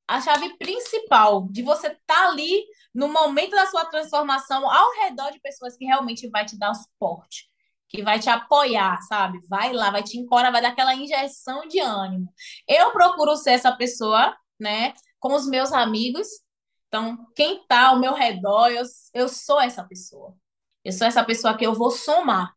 [0.08, 2.64] a chave principal de você estar tá ali
[2.96, 7.46] no momento da sua transformação ao redor de pessoas que realmente vai te dar suporte,
[7.90, 9.38] que vai te apoiar, sabe?
[9.46, 12.32] Vai lá, vai te encorajar, vai dar aquela injeção de ânimo.
[12.66, 16.26] Eu procuro ser essa pessoa, né, com os meus amigos.
[16.88, 20.34] Então, quem tá ao meu redor, eu, eu sou essa pessoa.
[20.82, 22.54] Eu sou essa pessoa que eu vou somar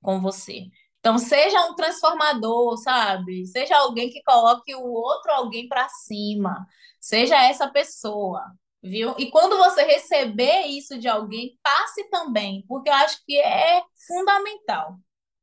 [0.00, 0.66] com você.
[1.00, 3.44] Então, seja um transformador, sabe?
[3.44, 6.64] Seja alguém que coloque o outro alguém para cima.
[7.00, 8.44] Seja essa pessoa,
[8.82, 9.14] viu?
[9.18, 14.98] E quando você receber isso de alguém, passe também, porque eu acho que é fundamental.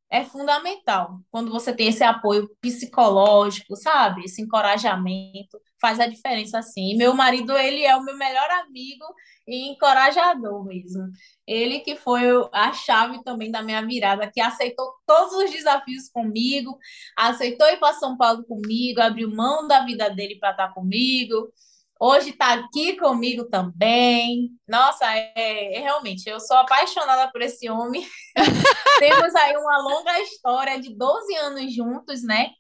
[0.10, 4.24] É fundamental quando você tem esse apoio psicológico, sabe?
[4.24, 6.96] Esse encorajamento faz a diferença assim.
[6.96, 9.04] Meu marido, ele é o meu melhor amigo
[9.46, 11.10] e encorajador mesmo.
[11.46, 12.22] Ele que foi
[12.54, 16.78] a chave também da minha virada, que aceitou todos os desafios comigo,
[17.18, 21.52] aceitou ir para São Paulo comigo, abriu mão da vida dele para estar comigo.
[22.00, 24.52] Hoje está aqui comigo também.
[24.68, 28.08] Nossa, é, é, realmente, eu sou apaixonada por esse homem.
[29.00, 32.52] Temos aí uma longa história de 12 anos juntos, né?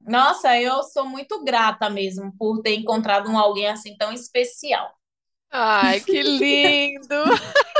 [0.00, 4.92] Nossa, eu sou muito grata mesmo por ter encontrado um alguém assim tão especial.
[5.50, 7.24] Ai, que lindo!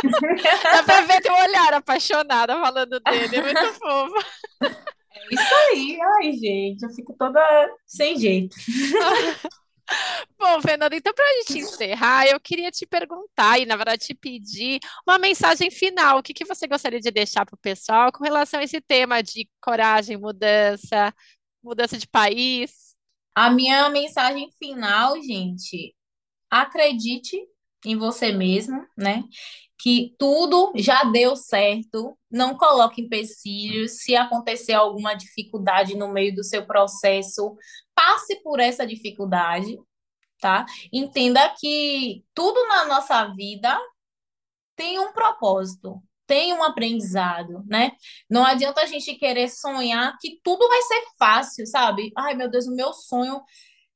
[0.63, 4.15] Dá pra ver teu olhar apaixonada falando dele, é muito fofo.
[4.63, 7.41] É isso aí, ai, gente, eu fico toda
[7.87, 8.55] sem jeito.
[10.39, 14.15] Bom, Fernanda, então para a gente encerrar, eu queria te perguntar e, na verdade, te
[14.15, 16.19] pedir uma mensagem final.
[16.19, 19.23] O que, que você gostaria de deixar para o pessoal com relação a esse tema
[19.23, 21.15] de coragem, mudança,
[21.63, 22.97] mudança de país?
[23.35, 25.95] A minha mensagem final, gente,
[26.51, 27.39] acredite
[27.85, 29.25] em você mesmo, né?
[29.79, 34.03] Que tudo já deu certo, não coloque empecilhos.
[34.03, 37.57] Se acontecer alguma dificuldade no meio do seu processo,
[37.95, 39.79] passe por essa dificuldade,
[40.41, 40.67] tá?
[40.93, 43.79] Entenda que tudo na nossa vida
[44.77, 47.93] tem um propósito, tem um aprendizado, né?
[48.31, 52.13] Não adianta a gente querer sonhar que tudo vai ser fácil, sabe?
[52.17, 53.41] Ai, meu Deus, o meu sonho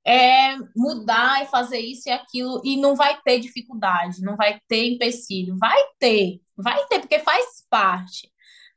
[0.06, 4.86] é mudar e fazer isso e aquilo e não vai ter dificuldade, não vai ter
[4.86, 5.56] empecilho.
[5.58, 8.30] Vai ter, vai ter, porque faz parte.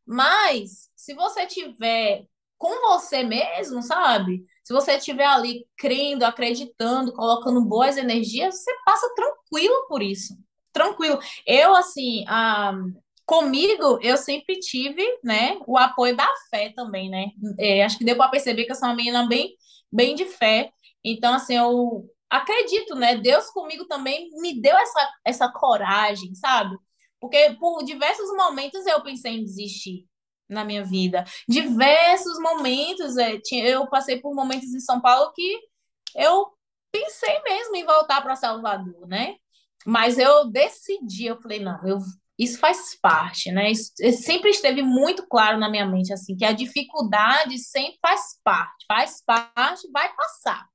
[0.05, 2.25] Mas se você tiver
[2.57, 4.43] com você mesmo, sabe?
[4.63, 10.37] Se você estiver ali crendo, acreditando, colocando boas energias, você passa tranquilo por isso.
[10.73, 11.19] Tranquilo.
[11.45, 12.73] Eu, assim, a,
[13.25, 17.27] comigo, eu sempre tive, né, o apoio da fé também, né?
[17.57, 19.55] É, acho que deu para perceber que eu sou uma menina bem,
[19.91, 20.71] bem de fé.
[21.03, 23.17] Então, assim, eu acredito, né?
[23.17, 26.77] Deus comigo também me deu essa, essa coragem, sabe?
[27.19, 30.05] Porque por diversos momentos eu pensei em desistir
[30.47, 31.23] na minha vida.
[31.47, 35.59] Diversos momentos, é, eu passei por momentos em São Paulo que
[36.15, 36.47] eu
[36.91, 39.35] pensei mesmo em voltar para Salvador, né?
[39.85, 41.99] Mas eu decidi, eu falei, não, eu
[42.37, 43.69] isso faz parte, né?
[43.69, 43.91] Isso
[44.23, 49.21] sempre esteve muito claro na minha mente, assim, que a dificuldade sempre faz parte, faz
[49.25, 50.65] parte, vai passar.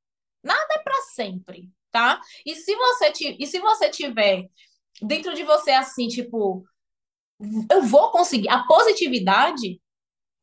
[0.45, 2.21] Nada é para sempre, tá?
[2.45, 4.49] E se você e se você tiver
[5.03, 6.65] dentro de você assim, tipo,
[7.71, 9.81] eu vou conseguir a positividade,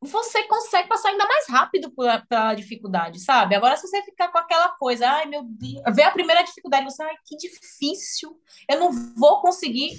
[0.00, 3.54] você consegue passar ainda mais rápido pela, dificuldade, sabe?
[3.54, 7.02] Agora, se você ficar com aquela coisa, ai meu Deus, ver a primeira dificuldade, você,
[7.04, 9.96] ai que difícil, eu não vou conseguir,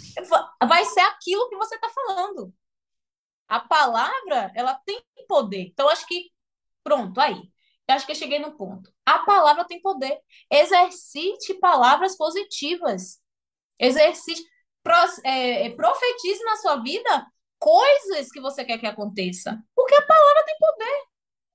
[0.67, 2.53] vai ser aquilo que você está falando.
[3.47, 5.69] A palavra, ela tem poder.
[5.71, 6.31] Então, acho que,
[6.83, 7.52] pronto, aí.
[7.87, 8.91] Eu acho que eu cheguei no ponto.
[9.05, 10.19] A palavra tem poder.
[10.49, 13.19] Exercite palavras positivas.
[13.79, 14.41] Exercite,
[15.23, 17.27] é, profetize na sua vida
[17.59, 19.61] coisas que você quer que aconteça.
[19.75, 21.03] Porque a palavra tem poder.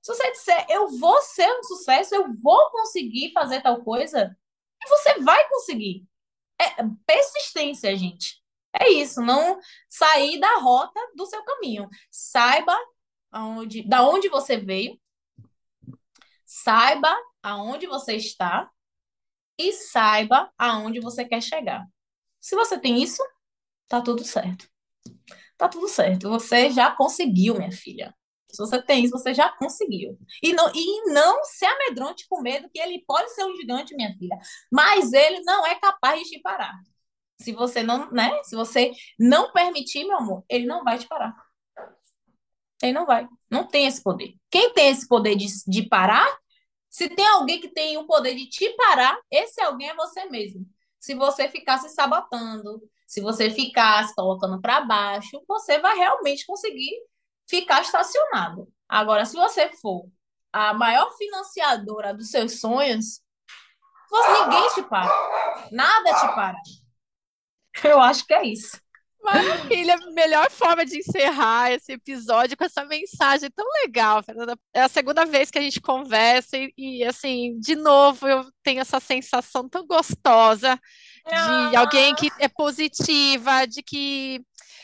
[0.03, 4.37] Se você disser, eu vou ser um sucesso, eu vou conseguir fazer tal coisa,
[4.89, 6.07] você vai conseguir.
[6.61, 6.67] É
[7.07, 8.43] persistência, gente.
[8.81, 9.59] É isso, não
[9.89, 11.89] sair da rota do seu caminho.
[12.11, 12.77] Saiba
[13.31, 14.99] aonde, da onde você veio,
[16.63, 18.71] saiba aonde você está
[19.59, 21.87] e saiba aonde você quer chegar.
[22.41, 23.23] Se você tem isso,
[23.89, 24.69] tá tudo certo
[25.59, 26.31] tá tudo certo.
[26.31, 28.15] Você já conseguiu, minha filha.
[28.51, 30.17] Se você tem isso, você já conseguiu.
[30.43, 34.17] E não, e não se amedronte com medo que ele pode ser um gigante, minha
[34.17, 34.39] filha.
[34.73, 36.73] Mas ele não é capaz de te parar.
[37.41, 38.43] Se você não, né?
[38.45, 41.35] Se você não permitir, meu amor, ele não vai te parar.
[42.83, 43.29] Ele não vai.
[43.51, 44.35] Não tem esse poder.
[44.51, 46.27] Quem tem esse poder de, de parar?
[46.91, 50.67] Se tem alguém que tem o poder de te parar, esse alguém é você mesmo.
[50.99, 56.45] Se você ficar se sabotando, se você ficar se colocando para baixo, você vai realmente
[56.47, 56.93] conseguir
[57.49, 58.69] ficar estacionado.
[58.89, 60.07] Agora, se você for
[60.53, 63.21] a maior financiadora dos seus sonhos,
[64.11, 65.69] você, ninguém te para.
[65.71, 66.59] Nada te para.
[67.85, 68.81] Eu acho que é isso.
[69.23, 74.57] Maravilha, melhor forma de encerrar esse episódio com essa mensagem tão legal, Fernanda.
[74.73, 78.81] É a segunda vez que a gente conversa e, e assim, de novo, eu tenho
[78.81, 80.81] essa sensação tão gostosa
[81.71, 84.41] de alguém que é positiva, de que,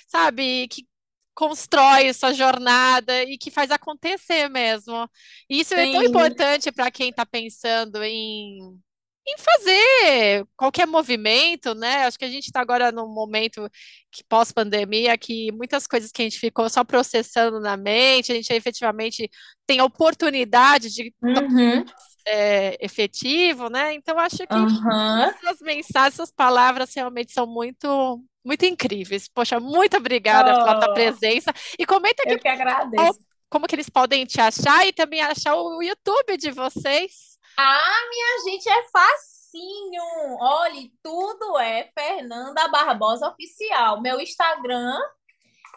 [0.07, 0.87] sabe, que
[1.35, 5.09] constrói sua jornada e que faz acontecer mesmo.
[5.49, 5.81] E isso Sim.
[5.81, 8.79] é tão importante para quem está pensando em,
[9.27, 12.05] em fazer qualquer movimento, né?
[12.05, 13.69] Acho que a gente está agora num momento
[14.13, 18.53] que pós-pandemia, que muitas coisas que a gente ficou só processando na mente, a gente
[18.53, 19.31] efetivamente
[19.67, 21.85] tem a oportunidade de uhum
[22.27, 23.95] é, efetivo, né?
[23.95, 25.21] Então acho que uhum.
[25.23, 29.29] essas mensagens, essas palavras realmente são muito muito incríveis.
[29.29, 30.95] Poxa, muito obrigada oh, pela tua oh.
[30.95, 31.53] presença.
[31.79, 33.19] E comenta aqui eu que agradeço.
[33.49, 37.34] como que eles podem te achar e também achar o YouTube de vocês.
[37.57, 40.03] Ah, minha gente, é facinho.
[40.41, 44.01] Olhe, tudo é Fernanda Barbosa Oficial.
[44.01, 44.99] Meu Instagram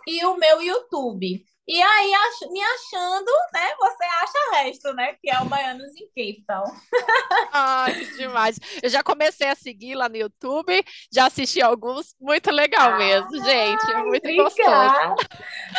[0.07, 1.45] e o meu YouTube.
[1.67, 3.75] E aí, ach, me achando, né?
[3.77, 5.15] Você acha resto, né?
[5.21, 6.63] Que é o Baianos em Cape Town.
[7.51, 8.57] Ai, que demais.
[8.81, 10.71] Eu já comecei a seguir lá no YouTube,
[11.11, 12.15] já assisti alguns.
[12.21, 13.85] Muito legal ah, mesmo, gente.
[14.05, 15.09] Muito obrigada.
[15.09, 15.29] gostoso.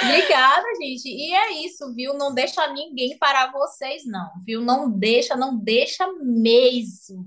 [0.03, 1.09] Obrigada, gente.
[1.09, 2.13] E é isso, viu?
[2.13, 4.61] Não deixa ninguém parar vocês, não, viu?
[4.61, 7.25] Não deixa, não deixa mesmo.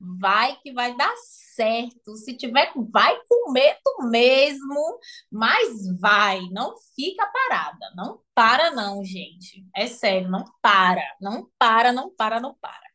[0.00, 1.49] Vai que vai dar certo.
[2.16, 4.98] Se tiver, vai com medo mesmo,
[5.30, 7.92] mas vai, não fica parada.
[7.94, 9.64] Não para, não, gente.
[9.74, 11.02] É sério, não para.
[11.20, 12.90] Não para, não para, não para.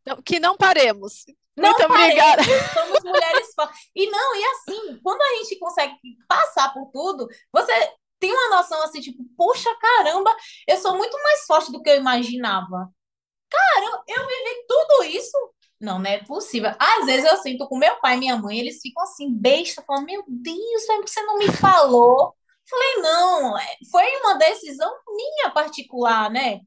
[0.00, 1.24] Então, que não paremos.
[1.56, 2.42] Não Muito obrigada.
[2.74, 3.90] Somos mulheres fortes.
[3.94, 5.94] E não, e assim, quando a gente consegue
[6.28, 7.72] passar por tudo, você
[8.18, 10.34] tem uma noção assim, tipo, poxa, caramba,
[10.66, 12.90] eu sou muito mais forte do que eu imaginava.
[13.48, 16.70] Cara, eu vivi tudo isso não, não é possível.
[16.78, 20.06] Às vezes eu sinto com meu pai e minha mãe, eles ficam assim, besta, falando,
[20.06, 22.34] meu Deus, você não me falou.
[22.68, 26.60] Falei, não, é, foi uma decisão minha particular, né?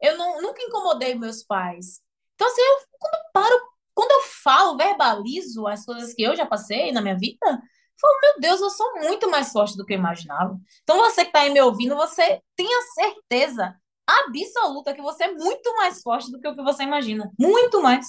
[0.00, 2.00] Eu não, nunca incomodei meus pais.
[2.34, 3.60] Então, assim, eu, quando eu paro,
[3.94, 7.58] quando eu falo, verbalizo as coisas que eu já passei na minha vida, eu
[7.98, 10.58] falo, meu Deus, eu sou muito mais forte do que eu imaginava.
[10.82, 13.74] Então, você que está aí me ouvindo, você tenha certeza
[14.06, 17.32] absoluta que você é muito mais forte do que o que você imagina.
[17.38, 18.06] Muito mais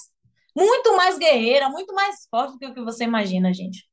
[0.58, 3.88] muito mais guerreira, muito mais forte do que o que você imagina, gente.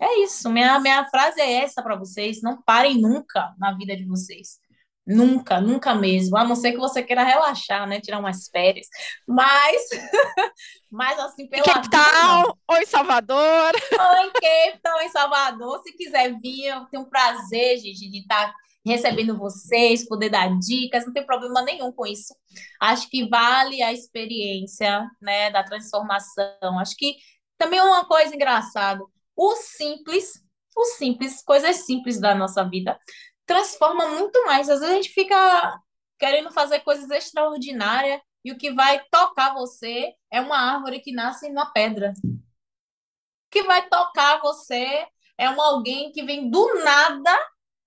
[0.00, 0.50] É isso.
[0.50, 2.42] Minha, minha frase é essa para vocês.
[2.42, 4.58] Não parem nunca na vida de vocês.
[5.06, 6.36] Nunca, nunca mesmo.
[6.36, 8.00] A não ser que você queira relaxar, né?
[8.00, 8.88] Tirar umas férias.
[9.26, 9.88] Mas,
[10.90, 13.72] mas assim, pela Cape Town, ou em Salvador.
[13.92, 15.80] Ou em Cape Town, em Salvador.
[15.82, 18.52] Se quiser vir, eu tenho um prazer, gente, de estar
[18.90, 22.34] recebendo vocês, poder dar dicas, não tem problema nenhum com isso.
[22.80, 26.78] Acho que vale a experiência, né, da transformação.
[26.78, 27.16] Acho que
[27.58, 29.02] também é uma coisa engraçada,
[29.34, 33.00] o simples o simples, coisas simples da nossa vida,
[33.46, 34.68] transforma muito mais.
[34.68, 35.80] Às vezes a gente fica
[36.18, 41.48] querendo fazer coisas extraordinárias e o que vai tocar você é uma árvore que nasce
[41.50, 42.12] na pedra.
[42.22, 45.06] O que vai tocar você
[45.38, 47.38] é um alguém que vem do nada,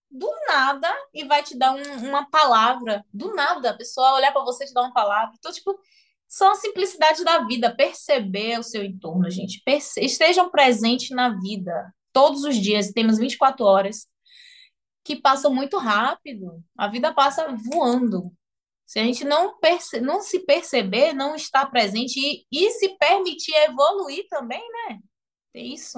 [0.10, 3.06] do nada, e vai te dar um, uma palavra.
[3.14, 5.34] Do nada, a pessoa olhar para você e te dar uma palavra.
[5.38, 5.80] Então, tipo,
[6.28, 9.62] são a simplicidade da vida, perceber o seu entorno, gente.
[9.66, 14.08] Perce estejam presentes na vida, todos os dias, temos 24 horas,
[15.04, 16.64] que passam muito rápido.
[16.78, 18.32] A vida passa voando.
[18.86, 23.54] Se a gente não, perce não se perceber, não estar presente e, e se permitir
[23.56, 25.00] evoluir também, né?
[25.54, 25.98] É isso.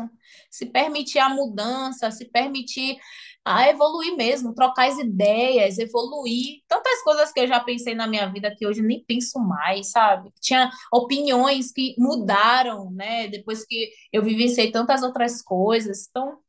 [0.50, 2.98] Se permitir a mudança, se permitir
[3.44, 6.62] a evoluir mesmo, trocar as ideias, evoluir.
[6.68, 10.32] Tantas coisas que eu já pensei na minha vida que hoje nem penso mais, sabe?
[10.40, 13.28] Tinha opiniões que mudaram, né?
[13.28, 16.08] Depois que eu vivenciei tantas outras coisas.
[16.10, 16.40] Então,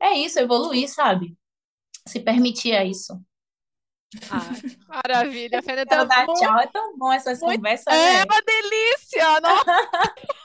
[0.00, 1.36] é isso, evoluir, sabe?
[2.06, 3.20] Se permitir é isso.
[4.30, 4.50] Ah,
[4.88, 6.04] maravilha, Fernanda.
[6.04, 7.56] Dar tchau, é tão bom essas Muito...
[7.56, 7.92] conversas.
[7.92, 8.24] É né?
[8.24, 9.40] uma delícia!
[9.40, 9.64] Nossa,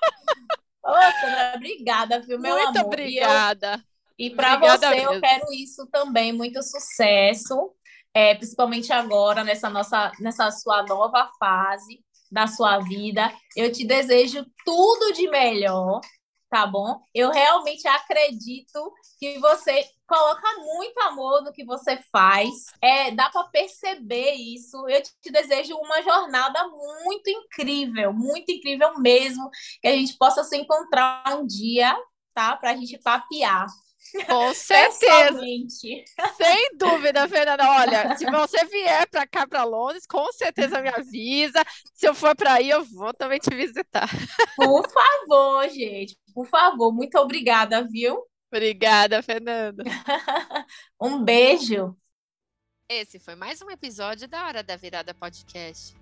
[0.89, 2.87] Nossa obrigada, viu, meu Muito amor.
[2.87, 3.83] obrigada.
[4.17, 5.13] E para você, mesmo.
[5.13, 7.71] eu quero isso também, muito sucesso,
[8.13, 13.31] é, principalmente agora, nessa, nossa, nessa sua nova fase da sua vida.
[13.55, 16.01] Eu te desejo tudo de melhor,
[16.49, 16.99] tá bom?
[17.13, 22.49] Eu realmente acredito que você coloca muito amor no que você faz.
[22.82, 24.76] É, dá para perceber isso.
[24.89, 29.49] Eu te desejo uma jornada muito incrível, muito incrível mesmo,
[29.80, 31.95] que a gente possa se encontrar um dia,
[32.34, 32.57] tá?
[32.57, 33.68] Para a gente papear.
[34.26, 35.39] Com certeza.
[36.36, 37.70] Sem dúvida, Fernanda.
[37.70, 41.64] Olha, se você vier para cá, para Londres, com certeza me avisa.
[41.93, 44.10] Se eu for para aí, eu vou também te visitar.
[44.55, 46.18] Por favor, gente.
[46.34, 46.91] Por favor.
[46.91, 48.24] Muito obrigada, viu?
[48.52, 49.84] Obrigada, Fernanda.
[51.00, 51.95] um beijo.
[52.89, 55.95] Esse foi mais um episódio da Hora da Virada Podcast.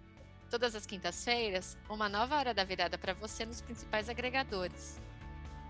[0.49, 4.97] Todas as quintas-feiras, uma nova Hora da Virada para você nos principais agregadores.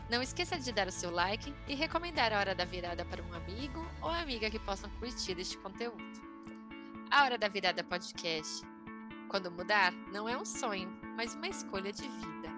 [0.08, 3.34] Não esqueça de dar o seu like e recomendar a Hora da Virada para um
[3.34, 6.22] amigo ou amiga que possam curtir este conteúdo.
[7.10, 8.64] A Hora da Virada Podcast.
[9.30, 12.57] Quando mudar, não é um sonho, mas uma escolha de vida.